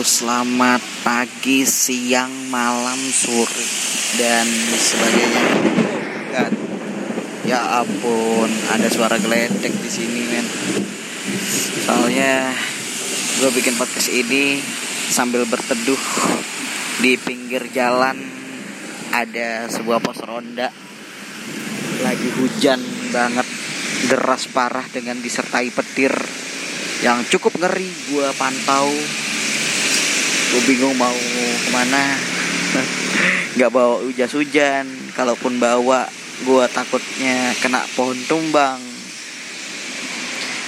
Selamat 0.00 0.80
pagi, 1.04 1.68
siang, 1.68 2.48
malam, 2.48 2.96
sore, 3.12 3.68
dan 4.16 4.48
sebagainya. 4.80 5.44
Ya 7.44 7.84
ampun, 7.84 8.48
ada 8.72 8.88
suara 8.88 9.20
geledek 9.20 9.68
di 9.68 9.90
sini, 9.92 10.24
men. 10.24 10.48
Soalnya 11.84 12.48
gue 13.44 13.50
bikin 13.52 13.76
podcast 13.76 14.08
ini 14.08 14.64
sambil 15.12 15.44
berteduh 15.44 16.00
di 17.04 17.20
pinggir 17.20 17.68
jalan 17.68 18.16
ada 19.12 19.68
sebuah 19.68 20.00
pos 20.00 20.24
ronda. 20.24 20.72
Lagi 22.00 22.28
hujan 22.40 22.80
banget, 23.12 23.44
deras 24.08 24.48
parah 24.48 24.88
dengan 24.88 25.20
disertai 25.20 25.68
petir 25.68 26.16
yang 27.04 27.20
cukup 27.28 27.52
ngeri 27.60 27.88
gue 28.08 28.28
pantau 28.40 28.88
gue 30.50 30.62
bingung 30.66 30.98
mau 30.98 31.14
ke 31.14 31.70
mana. 31.70 32.18
Nggak 33.54 33.70
bawa 33.70 34.02
jas 34.14 34.34
hujan. 34.34 34.86
Kalaupun 35.14 35.62
bawa 35.62 36.06
gue 36.42 36.64
takutnya 36.72 37.54
kena 37.62 37.84
pohon 37.94 38.18
tumbang. 38.26 38.80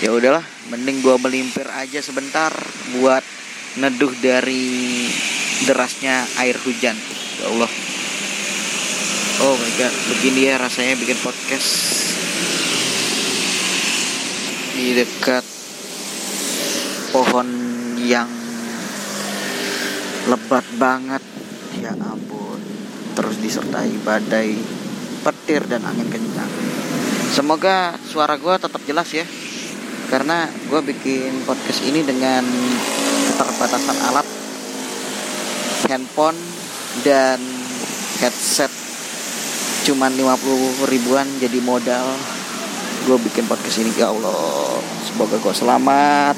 Ya 0.02 0.10
udahlah 0.10 0.42
mending 0.70 0.98
gue 0.98 1.16
melimpir 1.22 1.66
aja 1.70 2.02
sebentar 2.02 2.50
buat 2.98 3.22
neduh 3.78 4.12
dari 4.18 5.06
derasnya 5.66 6.26
air 6.42 6.58
hujan. 6.62 6.98
Ya 7.42 7.46
Allah. 7.50 7.70
Oh 9.42 9.54
my 9.58 9.72
god 9.78 9.94
begini 10.10 10.50
ya 10.50 10.58
rasanya 10.58 10.98
bikin 10.98 11.18
podcast. 11.22 11.70
Di 14.74 14.98
dekat 14.98 15.44
pohon 17.14 17.48
yang 18.02 18.41
lebat 20.30 20.66
banget. 20.78 21.22
Ya 21.82 21.94
ampun. 21.98 22.60
Terus 23.18 23.36
disertai 23.42 23.90
badai 24.06 24.54
petir 25.22 25.66
dan 25.66 25.82
angin 25.82 26.06
kencang. 26.10 26.50
Semoga 27.32 27.96
suara 28.06 28.36
gue 28.38 28.54
tetap 28.60 28.82
jelas 28.86 29.08
ya. 29.10 29.26
Karena 30.12 30.44
gue 30.44 30.80
bikin 30.92 31.48
podcast 31.48 31.80
ini 31.88 32.04
dengan 32.04 32.44
keterbatasan 33.32 33.98
alat 34.12 34.26
handphone 35.88 36.36
dan 37.02 37.40
headset. 38.20 38.70
Cuman 39.82 40.14
50 40.14 40.86
ribuan 40.86 41.26
jadi 41.40 41.58
modal 41.64 42.06
gue 43.08 43.18
bikin 43.26 43.48
podcast 43.50 43.82
ini. 43.82 43.90
Ya 43.98 44.12
Allah 44.14 44.78
semoga 45.08 45.40
gue 45.40 45.54
selamat. 45.56 46.36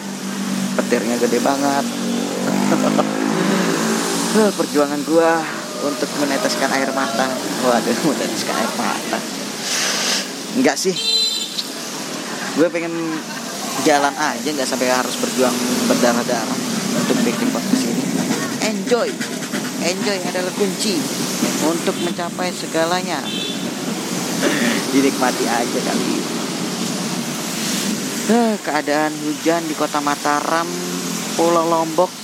Petirnya 0.74 1.14
gede 1.22 1.38
banget 1.38 1.86
perjuangan 4.34 4.98
gue 5.06 5.30
untuk 5.86 6.10
meneteskan 6.18 6.66
air 6.74 6.90
mata. 6.90 7.30
Waduh 7.62 7.98
meneteskan 8.10 8.54
air 8.58 8.72
mata. 8.74 9.18
Enggak 10.58 10.74
sih. 10.74 10.94
Gue 12.58 12.66
pengen 12.70 12.90
jalan 13.86 14.14
aja 14.14 14.48
nggak 14.50 14.66
sampai 14.66 14.90
harus 14.90 15.14
berjuang 15.22 15.54
berdarah-darah 15.86 16.58
untuk 16.98 17.18
bikin 17.22 17.46
podcast 17.54 17.86
ini. 17.86 18.04
Enjoy. 18.74 19.10
Enjoy 19.86 20.18
adalah 20.26 20.52
kunci 20.58 20.98
untuk 21.70 21.94
mencapai 22.02 22.50
segalanya. 22.50 23.22
Dinikmati 24.90 25.44
aja 25.46 25.78
kali. 25.78 26.16
Eh, 28.24 28.54
keadaan 28.64 29.12
hujan 29.14 29.62
di 29.68 29.76
kota 29.76 30.00
Mataram, 30.00 30.66
Pulau 31.36 31.68
Lombok 31.68 32.23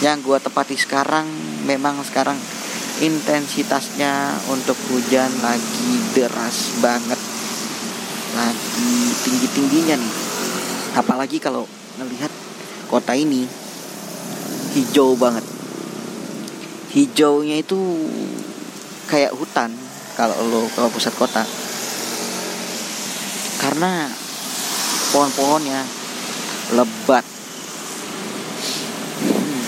yang 0.00 0.24
gue 0.24 0.38
tepati 0.40 0.76
sekarang 0.80 1.28
memang 1.68 2.00
sekarang 2.04 2.36
intensitasnya 3.00 4.36
untuk 4.52 4.76
hujan 4.92 5.28
lagi 5.40 5.92
deras 6.16 6.80
banget. 6.80 7.20
Lagi 8.36 8.92
tinggi-tingginya 9.24 9.96
nih. 9.96 10.14
Apalagi 10.96 11.40
kalau 11.40 11.64
melihat 12.00 12.32
kota 12.88 13.12
ini 13.16 13.48
hijau 14.76 15.16
banget. 15.16 15.44
Hijaunya 16.90 17.62
itu 17.62 17.78
kayak 19.06 19.36
hutan 19.36 19.70
kalau 20.16 20.36
lo 20.48 20.62
kalau 20.76 20.88
pusat 20.92 21.14
kota. 21.16 21.44
Karena 23.60 24.08
pohon-pohonnya 25.10 25.80
lebat 26.70 27.26
hmm. 29.20 29.62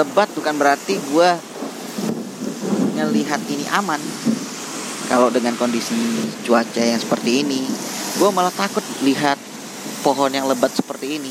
Lebat 0.00 0.32
bukan 0.32 0.56
berarti 0.56 0.96
gue 0.96 1.28
ngelihat 2.96 3.40
ini 3.52 3.68
aman. 3.76 4.00
Kalau 5.12 5.28
dengan 5.28 5.52
kondisi 5.60 5.92
cuaca 6.46 6.80
yang 6.80 6.96
seperti 6.96 7.44
ini 7.44 7.60
gue 8.16 8.28
malah 8.32 8.52
takut 8.54 8.80
lihat 9.04 9.36
pohon 10.00 10.32
yang 10.32 10.48
lebat 10.48 10.72
seperti 10.72 11.20
ini. 11.20 11.28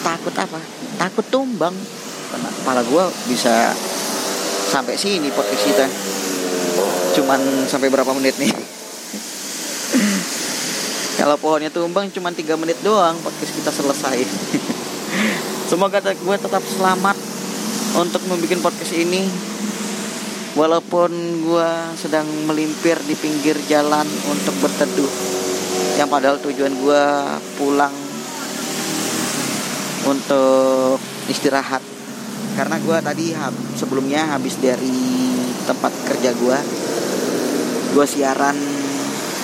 Takut 0.00 0.32
apa? 0.40 0.56
Takut 0.96 1.26
tumbang. 1.28 1.76
Karena 2.32 2.48
kepala 2.48 2.80
gue 2.80 3.04
bisa 3.28 3.76
sampai 4.72 4.96
sini 4.96 5.28
podcast 5.36 5.64
kita. 5.68 5.86
Cuman 7.20 7.68
sampai 7.68 7.92
berapa 7.92 8.08
menit 8.16 8.40
nih? 8.40 8.52
Kalau 11.20 11.36
pohonnya 11.36 11.68
tumbang 11.68 12.08
cuma 12.08 12.32
tiga 12.32 12.56
menit 12.56 12.80
doang 12.80 13.20
podcast 13.20 13.52
kita 13.52 13.68
selesai 13.68 14.16
semoga 15.66 15.98
gue 15.98 16.36
tetap 16.38 16.62
selamat 16.62 17.18
untuk 17.98 18.22
membuat 18.30 18.70
podcast 18.70 18.94
ini. 18.94 19.26
Walaupun 20.56 21.12
gue 21.44 21.70
sedang 22.00 22.24
melimpir 22.48 22.96
di 23.04 23.12
pinggir 23.12 23.60
jalan 23.68 24.08
untuk 24.30 24.56
berteduh. 24.64 25.12
Yang 26.00 26.08
padahal 26.08 26.38
tujuan 26.40 26.72
gue 26.72 27.04
pulang 27.60 27.92
untuk 30.08 30.96
istirahat. 31.28 31.84
Karena 32.56 32.80
gue 32.80 32.96
tadi 33.04 33.36
sebelumnya 33.76 34.32
habis 34.32 34.56
dari 34.56 34.96
tempat 35.68 35.92
kerja 36.08 36.32
gue 36.32 36.58
gue 37.92 38.06
siaran 38.08 38.56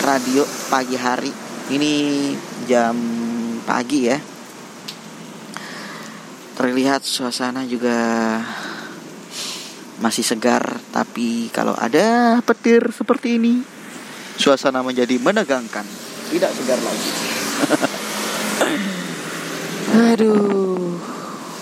radio 0.01 0.49
pagi 0.73 0.97
hari. 0.97 1.33
Ini 1.73 1.93
jam 2.65 2.97
pagi 3.69 4.01
ya. 4.09 4.32
Terlihat 6.63 7.03
suasana 7.03 7.67
juga 7.67 7.99
masih 9.99 10.23
segar, 10.23 10.63
tapi 10.95 11.51
kalau 11.51 11.75
ada 11.75 12.39
petir 12.47 12.87
seperti 12.95 13.35
ini, 13.35 13.67
suasana 14.39 14.79
menjadi 14.79 15.19
menegangkan, 15.19 15.83
tidak 16.31 16.55
segar 16.55 16.79
lagi. 16.79 17.11
Aduh, 20.15 21.03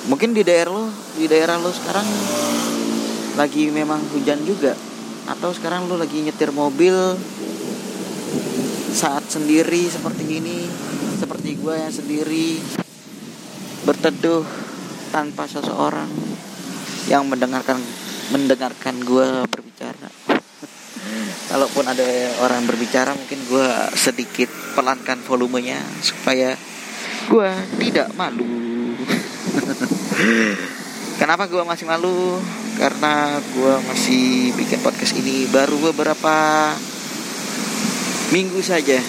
mungkin 0.04 0.36
di 0.36 0.44
daerah 0.44 0.68
lo, 0.68 0.92
di 1.16 1.24
daerah 1.24 1.56
lo 1.56 1.72
sekarang 1.72 2.04
lagi 3.40 3.72
memang 3.72 4.04
hujan 4.12 4.44
juga, 4.44 4.76
atau 5.32 5.48
sekarang 5.56 5.88
lo 5.88 5.96
lagi 5.96 6.20
nyetir 6.20 6.52
mobil 6.52 6.92
saat 8.92 9.24
sendiri 9.32 9.88
seperti 9.88 10.28
ini 10.28 10.68
seperti 11.16 11.56
gue 11.56 11.72
yang 11.72 11.88
sendiri 11.88 12.60
berteduh 13.88 14.69
tanpa 15.10 15.50
seseorang 15.50 16.06
yang 17.10 17.26
mendengarkan 17.26 17.82
mendengarkan 18.30 19.02
gue 19.02 19.42
berbicara. 19.50 20.08
Kalaupun 21.50 21.90
ada 21.90 22.06
orang 22.46 22.62
berbicara 22.70 23.18
mungkin 23.18 23.42
gue 23.50 23.68
sedikit 23.98 24.46
pelankan 24.78 25.18
volumenya 25.26 25.82
supaya 25.98 26.54
gue 27.26 27.50
tidak 27.82 28.14
malu. 28.14 28.46
Kenapa 31.20 31.50
gue 31.50 31.62
masih 31.66 31.90
malu? 31.90 32.38
Karena 32.78 33.42
gue 33.42 33.74
masih 33.90 34.54
bikin 34.56 34.80
podcast 34.80 35.12
ini 35.18 35.50
baru 35.50 35.90
beberapa 35.90 36.70
minggu 38.30 38.62
saja. 38.62 39.02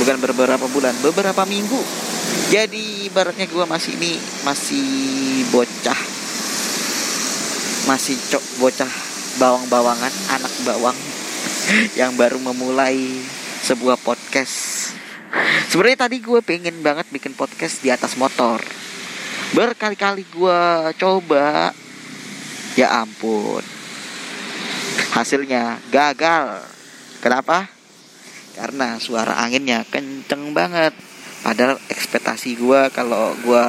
Bukan 0.00 0.16
beberapa 0.24 0.64
bulan 0.72 0.96
beberapa 1.04 1.44
minggu 1.44 2.07
jadi 2.48 3.12
ibaratnya 3.12 3.44
gue 3.44 3.64
masih 3.68 3.92
ini 4.00 4.16
masih 4.40 4.88
bocah. 5.52 6.00
Masih 7.84 8.16
cok 8.16 8.44
bocah 8.56 8.92
bawang-bawangan 9.36 10.12
anak 10.32 10.54
bawang 10.64 10.96
yang 12.00 12.16
baru 12.16 12.40
memulai 12.40 13.20
sebuah 13.68 14.00
podcast. 14.00 14.96
Sebenarnya 15.68 16.08
tadi 16.08 16.24
gue 16.24 16.40
pengen 16.40 16.80
banget 16.80 17.12
bikin 17.12 17.36
podcast 17.36 17.84
di 17.84 17.92
atas 17.92 18.16
motor. 18.16 18.64
Berkali-kali 19.52 20.24
gue 20.32 20.60
coba. 20.96 21.76
Ya 22.80 23.04
ampun. 23.04 23.60
Hasilnya 25.12 25.84
gagal. 25.92 26.64
Kenapa? 27.20 27.68
Karena 28.56 28.96
suara 28.96 29.36
anginnya 29.36 29.84
kenceng 29.84 30.56
banget 30.56 31.07
padahal 31.42 31.78
ekspektasi 31.88 32.58
gue 32.58 32.80
kalau 32.90 33.34
gue 33.42 33.66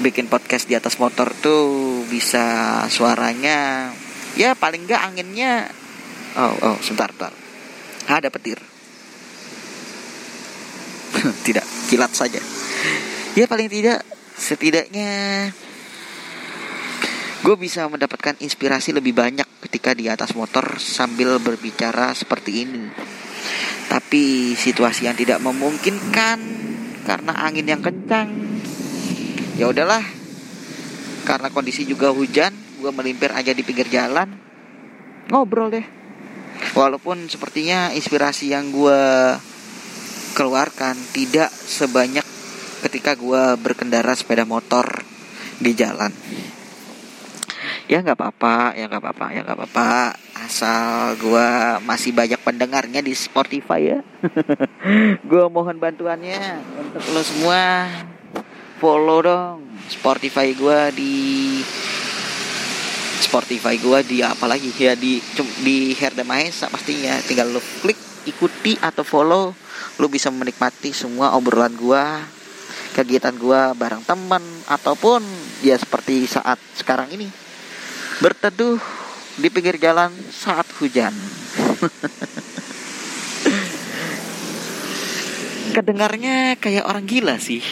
bikin 0.00 0.32
podcast 0.32 0.64
di 0.64 0.74
atas 0.74 0.96
motor 0.96 1.30
tuh 1.44 2.02
bisa 2.08 2.80
suaranya 2.88 3.90
ya 4.38 4.56
paling 4.56 4.86
nggak 4.88 5.02
anginnya. 5.02 5.68
Oh 6.38 6.54
oh 6.64 6.76
sebentar 6.80 7.10
sebentar. 7.10 7.34
Ada 8.08 8.28
petir. 8.32 8.58
Tidak 11.46 11.66
kilat 11.90 12.12
saja. 12.14 12.40
Ya 13.38 13.46
paling 13.46 13.70
tidak 13.70 14.02
setidaknya 14.34 15.12
gue 17.40 17.56
bisa 17.56 17.88
mendapatkan 17.88 18.36
inspirasi 18.40 18.92
lebih 18.92 19.16
banyak 19.16 19.48
ketika 19.64 19.96
di 19.96 20.12
atas 20.12 20.36
motor 20.36 20.76
sambil 20.76 21.40
berbicara 21.40 22.12
seperti 22.12 22.68
ini 22.68 22.84
tapi 23.90 24.54
situasi 24.54 25.10
yang 25.10 25.18
tidak 25.18 25.42
memungkinkan 25.42 26.38
karena 27.02 27.32
angin 27.42 27.66
yang 27.66 27.82
kencang. 27.82 28.30
Ya 29.58 29.66
udahlah 29.66 30.06
karena 31.26 31.50
kondisi 31.50 31.82
juga 31.82 32.14
hujan 32.14 32.54
gue 32.78 32.90
melimpir 32.94 33.34
aja 33.34 33.50
di 33.50 33.66
pinggir 33.66 33.90
jalan. 33.90 34.30
Ngobrol 35.26 35.74
deh. 35.74 35.86
Walaupun 36.78 37.26
sepertinya 37.26 37.90
inspirasi 37.90 38.54
yang 38.54 38.70
gue 38.70 39.02
keluarkan 40.38 40.94
tidak 41.10 41.50
sebanyak 41.50 42.22
ketika 42.86 43.18
gue 43.18 43.58
berkendara 43.58 44.14
sepeda 44.14 44.46
motor 44.46 44.86
di 45.58 45.74
jalan. 45.74 46.14
Ya 47.90 48.06
nggak 48.06 48.14
apa-apa 48.14 48.78
ya 48.78 48.86
nggak 48.86 49.02
apa-apa 49.02 49.26
ya 49.34 49.40
nggak 49.42 49.58
apa-apa 49.58 49.90
asal 50.50 51.14
gue 51.14 51.48
masih 51.86 52.10
banyak 52.10 52.42
pendengarnya 52.42 52.98
di 52.98 53.14
Spotify 53.14 53.94
ya. 53.94 53.98
Gue 55.30 55.46
mohon 55.46 55.78
bantuannya 55.78 56.58
untuk 56.74 57.06
lo 57.14 57.22
semua. 57.22 57.86
Follow 58.82 59.20
dong 59.22 59.58
Spotify 59.86 60.56
gue 60.56 60.80
di 60.96 61.14
Spotify 63.22 63.78
gue 63.78 63.98
di 64.02 64.18
apa 64.26 64.50
lagi? 64.50 64.74
Ya 64.74 64.98
di 64.98 65.22
di 65.62 65.94
Herda 65.94 66.26
Mahesa 66.26 66.66
pastinya. 66.66 67.14
Tinggal 67.22 67.54
lo 67.54 67.62
klik 67.86 68.26
ikuti 68.26 68.74
atau 68.82 69.06
follow. 69.06 69.54
Lo 70.02 70.06
bisa 70.10 70.34
menikmati 70.34 70.90
semua 70.90 71.38
obrolan 71.38 71.78
gue 71.78 72.04
kegiatan 72.98 73.38
gue 73.38 73.60
bareng 73.78 74.02
teman 74.02 74.42
ataupun 74.66 75.22
ya 75.62 75.78
seperti 75.78 76.26
saat 76.26 76.58
sekarang 76.74 77.06
ini. 77.14 77.30
Berteduh 78.18 78.99
di 79.40 79.48
pinggir 79.48 79.80
jalan 79.80 80.12
saat 80.28 80.68
hujan. 80.76 81.16
Kedengarnya 85.76 86.60
kayak 86.60 86.84
orang 86.84 87.08
gila 87.08 87.40
sih. 87.40 87.64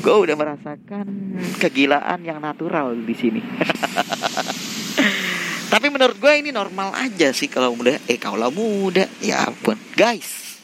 Gue 0.00 0.14
udah 0.24 0.34
merasakan 0.38 1.36
kegilaan 1.60 2.24
yang 2.24 2.40
natural 2.40 2.96
di 2.96 3.12
sini. 3.12 3.42
Tapi 5.72 5.86
menurut 5.92 6.16
gue 6.16 6.32
ini 6.40 6.48
normal 6.48 6.96
aja 6.96 7.28
sih 7.36 7.52
kalau 7.52 7.76
muda. 7.76 8.00
Eh 8.08 8.16
kalau 8.16 8.48
muda. 8.48 9.04
Ya 9.20 9.44
ampun 9.44 9.76
guys. 9.92 10.56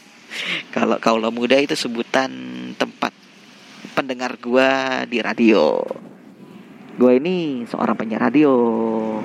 Kalau 0.72 0.96
kaulah 0.96 1.28
muda 1.28 1.60
itu 1.60 1.76
sebutan 1.76 2.32
tempat 2.74 3.12
pendengar 3.94 4.40
gue 4.40 4.70
di 5.12 5.22
radio 5.22 5.84
gue 6.94 7.12
ini 7.18 7.66
seorang 7.66 7.98
penyiar 7.98 8.30
radio. 8.30 8.54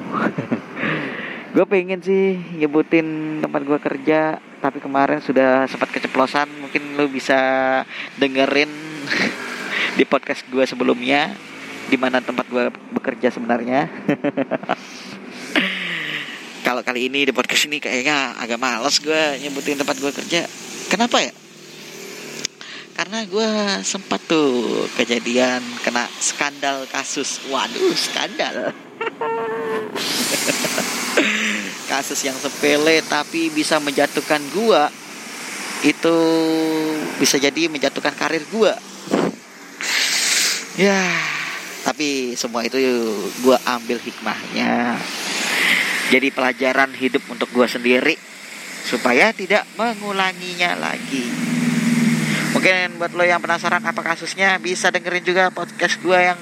Gue 1.49 1.65
pengen 1.65 1.97
sih 1.97 2.37
nyebutin 2.61 3.41
tempat 3.41 3.65
gue 3.65 3.79
kerja 3.81 4.37
tapi 4.61 4.77
kemarin 4.77 5.17
sudah 5.17 5.65
sempat 5.65 5.89
keceplosan. 5.89 6.45
Mungkin 6.45 6.93
lo 6.93 7.09
bisa 7.09 7.81
dengerin 8.21 8.69
di 9.97 10.05
podcast 10.05 10.45
gue 10.45 10.61
sebelumnya 10.69 11.33
di 11.89 11.97
mana 11.97 12.21
tempat 12.21 12.45
gue 12.53 12.69
bekerja 12.93 13.33
sebenarnya. 13.33 13.89
Kalau 16.69 16.85
kali 16.85 17.09
ini 17.09 17.25
di 17.25 17.33
podcast 17.33 17.65
ini 17.65 17.81
kayaknya 17.81 18.37
agak 18.37 18.61
males 18.61 19.01
gue 19.01 19.41
nyebutin 19.41 19.81
tempat 19.81 19.97
gue 19.97 20.11
kerja. 20.13 20.45
Kenapa 20.93 21.17
ya 21.17 21.33
karena 22.99 23.23
gue 23.23 23.51
sempat 23.87 24.19
tuh 24.27 24.83
kejadian 24.99 25.63
kena 25.87 26.03
skandal 26.19 26.83
kasus 26.91 27.39
waduh 27.47 27.95
skandal. 27.95 28.75
Kasus 31.87 32.19
yang 32.27 32.35
sepele 32.35 32.99
tapi 33.07 33.47
bisa 33.55 33.79
menjatuhkan 33.79 34.43
gue 34.51 34.81
itu 35.87 36.17
bisa 37.23 37.39
jadi 37.39 37.71
menjatuhkan 37.71 38.11
karir 38.19 38.43
gue 38.51 38.73
ya 40.75 40.99
tapi 41.87 42.35
semua 42.35 42.67
itu 42.67 42.75
gue 43.39 43.57
ambil 43.63 43.95
hikmahnya. 43.95 44.99
Jadi 46.11 46.35
pelajaran 46.35 46.91
hidup 46.99 47.23
untuk 47.31 47.47
gue 47.55 47.63
sendiri 47.63 48.19
supaya 48.83 49.31
tidak 49.31 49.63
mengulanginya 49.79 50.75
lagi 50.75 51.48
mungkin 52.59 52.99
buat 52.99 53.15
lo 53.15 53.23
yang 53.23 53.39
penasaran 53.39 53.79
apa 53.79 54.03
kasusnya 54.03 54.59
bisa 54.59 54.91
dengerin 54.91 55.23
juga 55.23 55.47
podcast 55.47 55.95
gue 56.03 56.19
yang 56.19 56.35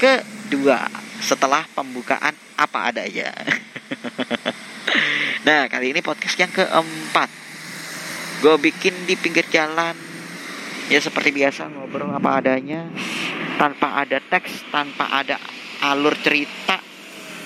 kedua 0.00 0.88
setelah 1.20 1.68
pembukaan 1.76 2.32
apa 2.56 2.88
adanya. 2.88 3.28
Nah 5.38 5.68
kali 5.68 5.92
ini 5.92 6.00
podcast 6.00 6.36
yang 6.40 6.52
keempat. 6.52 7.28
Gue 8.40 8.56
bikin 8.60 8.92
di 9.04 9.16
pinggir 9.16 9.44
jalan. 9.48 9.92
Ya 10.88 11.00
seperti 11.04 11.36
biasa 11.36 11.68
ngobrol 11.68 12.16
apa 12.16 12.40
adanya 12.40 12.88
tanpa 13.56 14.00
ada 14.00 14.24
teks 14.24 14.72
tanpa 14.72 15.08
ada 15.08 15.36
alur 15.84 16.16
cerita. 16.20 16.80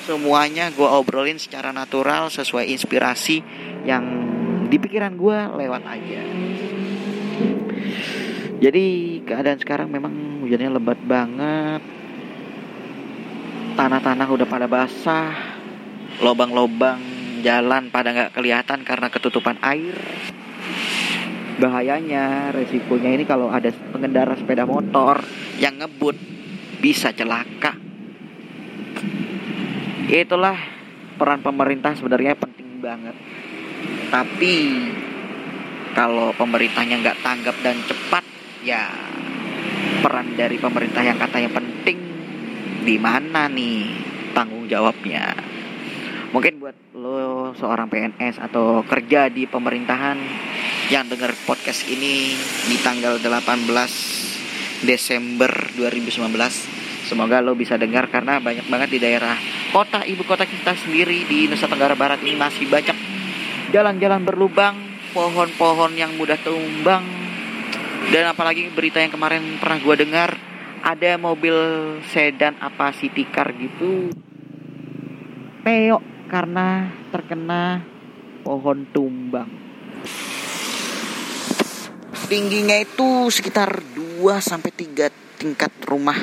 Semuanya 0.06 0.70
gue 0.70 0.86
obrolin 0.86 1.42
secara 1.42 1.74
natural 1.74 2.30
sesuai 2.30 2.70
inspirasi 2.70 3.42
yang 3.82 4.02
di 4.70 4.78
pikiran 4.78 5.14
gue 5.19 5.38
lewat 5.62 5.82
aja 5.86 6.22
jadi 8.62 8.84
keadaan 9.26 9.58
sekarang 9.58 9.90
memang 9.90 10.38
hujannya 10.46 10.70
lebat 10.79 11.02
banget. 11.02 11.82
Tanah-tanah 13.75 14.29
udah 14.31 14.46
pada 14.46 14.70
basah. 14.70 15.34
Lobang-lobang 16.23 17.02
jalan 17.43 17.90
pada 17.90 18.14
nggak 18.14 18.38
kelihatan 18.38 18.87
karena 18.87 19.11
ketutupan 19.11 19.58
air. 19.67 19.99
Bahayanya 21.58 22.55
resikonya 22.55 23.11
ini 23.11 23.26
kalau 23.26 23.50
ada 23.50 23.75
pengendara 23.90 24.38
sepeda 24.38 24.62
motor 24.62 25.19
yang 25.58 25.82
ngebut 25.82 26.15
bisa 26.79 27.10
celaka. 27.10 27.74
Itulah 30.06 30.55
peran 31.19 31.43
pemerintah 31.43 31.98
sebenarnya 31.98 32.39
penting 32.39 32.79
banget. 32.79 33.19
Tapi 34.06 34.55
kalau 35.93 36.32
pemerintahnya 36.37 37.01
nggak 37.05 37.20
tanggap 37.20 37.56
dan 37.61 37.77
cepat 37.84 38.25
ya 38.65 38.89
peran 40.01 40.34
dari 40.34 40.56
pemerintah 40.58 41.03
yang 41.05 41.20
katanya 41.20 41.51
penting 41.63 41.99
di 42.82 42.96
mana 42.99 43.46
nih 43.46 43.87
tanggung 44.32 44.67
jawabnya? 44.67 45.37
Mungkin 46.32 46.65
buat 46.65 46.77
lo 46.96 47.53
seorang 47.53 47.93
PNS 47.93 48.41
atau 48.41 48.81
kerja 48.89 49.29
di 49.29 49.44
pemerintahan 49.44 50.17
yang 50.89 51.08
dengar 51.08 51.37
podcast 51.44 51.84
ini 51.89 52.37
di 52.69 52.77
tanggal 52.81 53.20
18 53.20 53.69
Desember 54.84 55.53
2019 55.77 56.20
semoga 57.06 57.44
lo 57.44 57.53
bisa 57.56 57.77
dengar 57.77 58.08
karena 58.08 58.41
banyak 58.41 58.67
banget 58.69 58.89
di 58.96 58.99
daerah 58.99 59.37
kota 59.70 60.05
ibu 60.05 60.25
kota 60.25 60.49
kita 60.49 60.77
sendiri 60.77 61.29
di 61.29 61.46
Nusa 61.49 61.69
Tenggara 61.69 61.96
Barat 61.96 62.20
ini 62.25 62.37
masih 62.37 62.67
banyak 62.69 62.96
jalan-jalan 63.72 64.22
berlubang 64.25 64.92
pohon-pohon 65.12 65.92
yang 65.94 66.16
mudah 66.16 66.40
tumbang 66.40 67.04
dan 68.10 68.32
apalagi 68.32 68.72
berita 68.72 68.98
yang 68.98 69.12
kemarin 69.12 69.60
pernah 69.60 69.78
gue 69.81 69.96
dengar 70.00 70.36
ada 70.82 71.14
mobil 71.20 71.54
sedan 72.10 72.58
apa 72.58 72.90
city 72.96 73.28
car 73.28 73.52
gitu 73.54 74.10
peok 75.62 76.02
karena 76.26 76.90
terkena 77.12 77.84
pohon 78.42 78.88
tumbang 78.90 79.48
tingginya 82.32 82.81
itu 82.81 83.28
sekitar 83.28 83.84
2 83.92 84.24
sampai 84.40 84.72
3 84.72 85.36
tingkat 85.36 85.69
rumah 85.84 86.16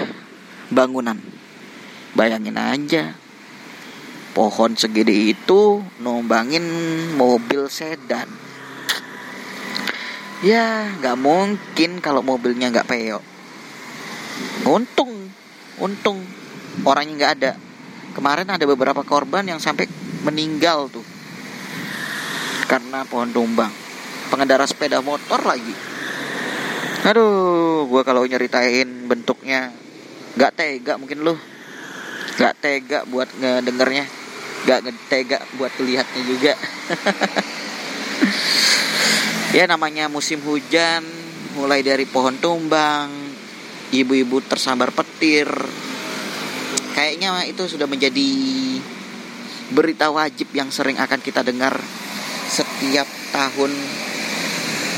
bangunan. 0.73 1.21
Bayangin 2.17 2.57
aja. 2.57 3.13
Pohon 4.33 4.73
segede 4.73 5.13
itu 5.13 5.83
nombangin 5.99 6.63
mobil 7.13 7.69
sedan. 7.69 8.48
Ya, 10.39 10.95
nggak 10.99 11.17
mungkin 11.19 11.99
kalau 11.99 12.23
mobilnya 12.23 12.71
nggak 12.71 12.87
peyok. 12.87 13.23
Untung, 14.67 15.31
untung 15.79 16.23
orangnya 16.87 17.13
nggak 17.19 17.33
ada. 17.41 17.51
Kemarin 18.15 18.47
ada 18.47 18.63
beberapa 18.63 19.03
korban 19.03 19.43
yang 19.43 19.59
sampai 19.59 19.85
meninggal 20.23 20.91
tuh 20.91 21.05
karena 22.69 23.01
pohon 23.07 23.31
tumbang. 23.31 23.71
Pengendara 24.29 24.69
sepeda 24.69 25.01
motor 25.01 25.41
lagi 25.41 25.73
Aduh, 26.99 27.87
gue 27.87 28.01
kalau 28.03 28.27
nyeritain 28.27 28.85
bentuknya 29.07 29.71
nggak 30.35 30.51
tega 30.53 30.93
mungkin 30.99 31.25
lu 31.25 31.33
nggak 32.37 32.53
tega 32.61 32.99
buat 33.07 33.25
ngedengernya 33.39 34.05
nggak 34.67 34.79
tega 35.09 35.39
buat 35.57 35.73
lihatnya 35.79 36.21
juga 36.27 36.53
ya 39.49 39.65
namanya 39.65 40.05
musim 40.05 40.37
hujan 40.45 41.01
mulai 41.57 41.81
dari 41.81 42.05
pohon 42.05 42.37
tumbang 42.37 43.09
ibu-ibu 43.89 44.45
tersambar 44.45 44.93
petir 44.93 45.49
kayaknya 46.93 47.49
itu 47.49 47.65
sudah 47.65 47.89
menjadi 47.89 48.29
berita 49.73 50.09
wajib 50.13 50.49
yang 50.53 50.69
sering 50.69 50.97
akan 50.97 51.21
kita 51.21 51.41
dengar 51.41 51.77
setiap 52.49 53.05
tahun 53.29 53.69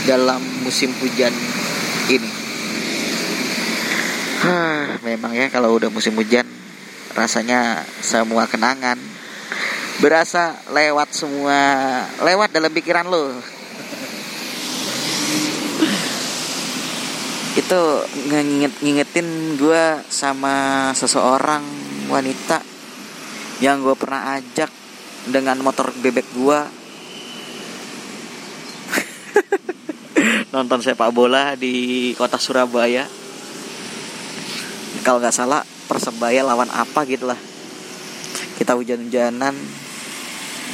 dalam 0.07 0.39
musim 0.63 0.89
hujan 0.97 1.35
ini. 2.07 2.31
Hah, 4.41 4.97
memang 5.05 5.37
ya 5.37 5.51
kalau 5.53 5.77
udah 5.77 5.93
musim 5.93 6.17
hujan 6.17 6.47
rasanya 7.13 7.83
semua 8.01 8.47
kenangan 8.47 8.97
berasa 10.01 10.57
lewat 10.71 11.13
semua 11.13 11.59
lewat 12.23 12.49
dalam 12.49 12.71
pikiran 12.71 13.05
lo 13.05 13.37
itu 17.71 18.03
nginget 18.27 18.83
ngingetin 18.83 19.55
gue 19.55 20.03
sama 20.11 20.91
seseorang 20.91 21.63
wanita 22.11 22.59
yang 23.63 23.79
gue 23.79 23.95
pernah 23.95 24.35
ajak 24.35 24.67
dengan 25.31 25.55
motor 25.63 25.87
bebek 26.03 26.35
gue 26.35 26.59
nonton 30.51 30.83
sepak 30.83 31.15
bola 31.15 31.55
di 31.55 32.11
kota 32.19 32.35
Surabaya. 32.35 33.07
Kalau 35.07 35.23
nggak 35.23 35.31
salah 35.31 35.63
persebaya 35.87 36.43
lawan 36.43 36.67
apa 36.75 37.07
gitu 37.07 37.23
lah. 37.23 37.39
Kita 38.59 38.75
hujan-hujanan. 38.75 39.55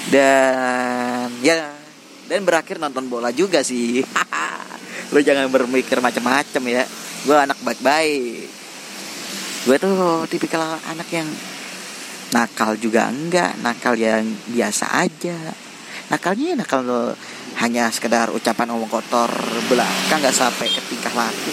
Dan 0.10 1.30
ya 1.46 1.78
dan 2.26 2.42
berakhir 2.42 2.82
nonton 2.82 3.06
bola 3.06 3.30
juga 3.30 3.62
sih 3.62 4.02
lu 5.12 5.20
jangan 5.24 5.48
berpikir 5.48 6.00
macam-macam 6.04 6.62
ya. 6.68 6.84
Gue 7.24 7.38
anak 7.38 7.58
baik-baik. 7.64 8.48
Gue 9.68 9.78
tuh 9.80 10.24
tipikal 10.32 10.80
anak 10.88 11.08
yang 11.12 11.28
nakal 12.28 12.76
juga 12.76 13.08
enggak 13.08 13.56
nakal 13.64 13.96
yang 13.96 14.24
biasa 14.52 15.04
aja. 15.04 15.38
Nakalnya 16.08 16.52
ya 16.52 16.56
nakal 16.56 16.82
lo 16.84 17.16
hanya 17.60 17.92
sekedar 17.92 18.32
ucapan 18.32 18.72
omong 18.76 18.92
kotor 18.92 19.32
belakang 19.68 20.24
nggak 20.24 20.36
sampai 20.36 20.68
ke 20.72 20.82
tingkah 20.88 21.12
laku. 21.16 21.52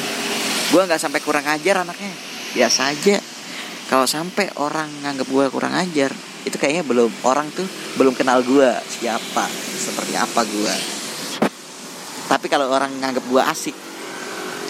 Gue 0.71 0.83
nggak 0.87 1.01
sampai 1.03 1.21
kurang 1.23 1.47
ajar 1.47 1.83
anaknya. 1.83 2.13
Biasa 2.55 2.81
aja. 2.95 3.19
Kalau 3.91 4.07
sampai 4.09 4.51
orang 4.59 4.89
nganggap 5.03 5.27
gue 5.29 5.45
kurang 5.51 5.75
ajar 5.75 6.11
itu 6.45 6.57
kayaknya 6.61 6.85
belum 6.85 7.09
orang 7.25 7.49
tuh 7.57 7.65
belum 7.97 8.13
kenal 8.13 8.45
gue 8.45 8.69
siapa 9.01 9.49
seperti 9.81 10.13
apa 10.13 10.45
gue 10.45 10.94
tapi 12.35 12.51
kalau 12.51 12.67
orang 12.67 12.91
nganggap 12.99 13.23
gue 13.31 13.39
asik 13.39 13.79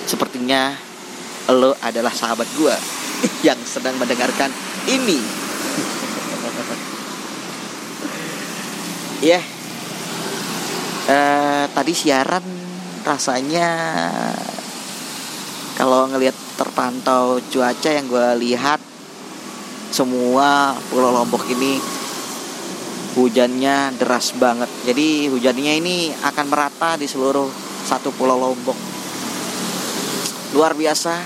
sepertinya 0.04 0.76
lo 1.48 1.72
adalah 1.80 2.12
sahabat 2.12 2.44
gue 2.60 2.76
yang 3.48 3.56
sedang 3.64 3.96
mendengarkan 3.96 4.52
ini 4.84 5.16
ya 9.32 9.40
yeah. 9.40 9.44
uh, 11.08 11.64
tadi 11.72 11.96
siaran 11.96 12.44
rasanya 13.00 13.72
kalau 15.80 16.04
ngelihat 16.12 16.36
terpantau 16.60 17.40
cuaca 17.48 17.88
yang 17.88 18.12
gue 18.12 18.44
lihat 18.44 18.76
semua 19.88 20.76
pulau 20.92 21.16
Lombok 21.16 21.48
ini 21.48 21.80
hujannya 23.14 23.94
deras 23.94 24.34
banget. 24.34 24.70
Jadi 24.86 25.30
hujannya 25.30 25.72
ini 25.78 26.10
akan 26.10 26.46
merata 26.50 26.98
di 26.98 27.06
seluruh 27.06 27.48
satu 27.86 28.10
pulau 28.14 28.38
Lombok. 28.38 28.76
Luar 30.54 30.74
biasa 30.74 31.22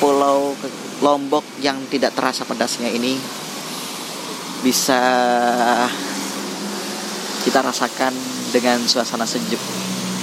pulau 0.00 0.56
Lombok 1.04 1.44
yang 1.60 1.84
tidak 1.92 2.16
terasa 2.16 2.48
pedasnya 2.48 2.88
ini 2.88 3.20
bisa 4.64 5.00
kita 7.44 7.60
rasakan 7.60 8.16
dengan 8.48 8.80
suasana 8.88 9.28
sejuk 9.28 9.60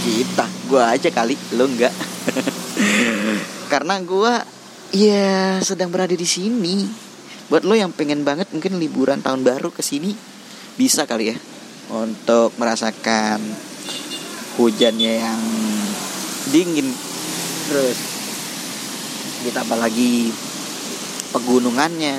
kita 0.02 0.50
gua 0.66 0.98
aja 0.98 1.14
kali 1.14 1.38
lo 1.54 1.70
enggak 1.70 1.94
karena 3.72 4.02
gua 4.02 4.42
ya 4.90 5.62
sedang 5.62 5.94
berada 5.94 6.18
di 6.18 6.26
sini 6.26 6.90
buat 7.54 7.62
lo 7.62 7.78
yang 7.78 7.94
pengen 7.94 8.26
banget 8.26 8.50
mungkin 8.50 8.82
liburan 8.82 9.22
tahun 9.22 9.46
baru 9.46 9.70
ke 9.70 9.86
sini 9.86 10.31
bisa 10.76 11.08
kali 11.08 11.34
ya. 11.34 11.38
Untuk 11.92 12.56
merasakan 12.56 13.40
hujannya 14.56 15.14
yang 15.20 15.42
dingin. 16.52 16.92
Terus 17.68 18.00
ditambah 19.48 19.78
lagi 19.80 20.32
pegunungannya. 21.32 22.18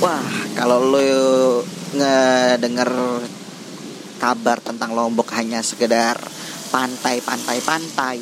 Wah 0.00 0.28
kalau 0.56 0.82
lo 0.82 1.02
ngedenger 1.92 2.90
kabar 4.22 4.62
tentang 4.62 4.94
Lombok 4.94 5.34
hanya 5.34 5.60
sekedar 5.60 6.16
pantai 6.72 7.20
pantai 7.20 7.58
pantai 7.60 8.16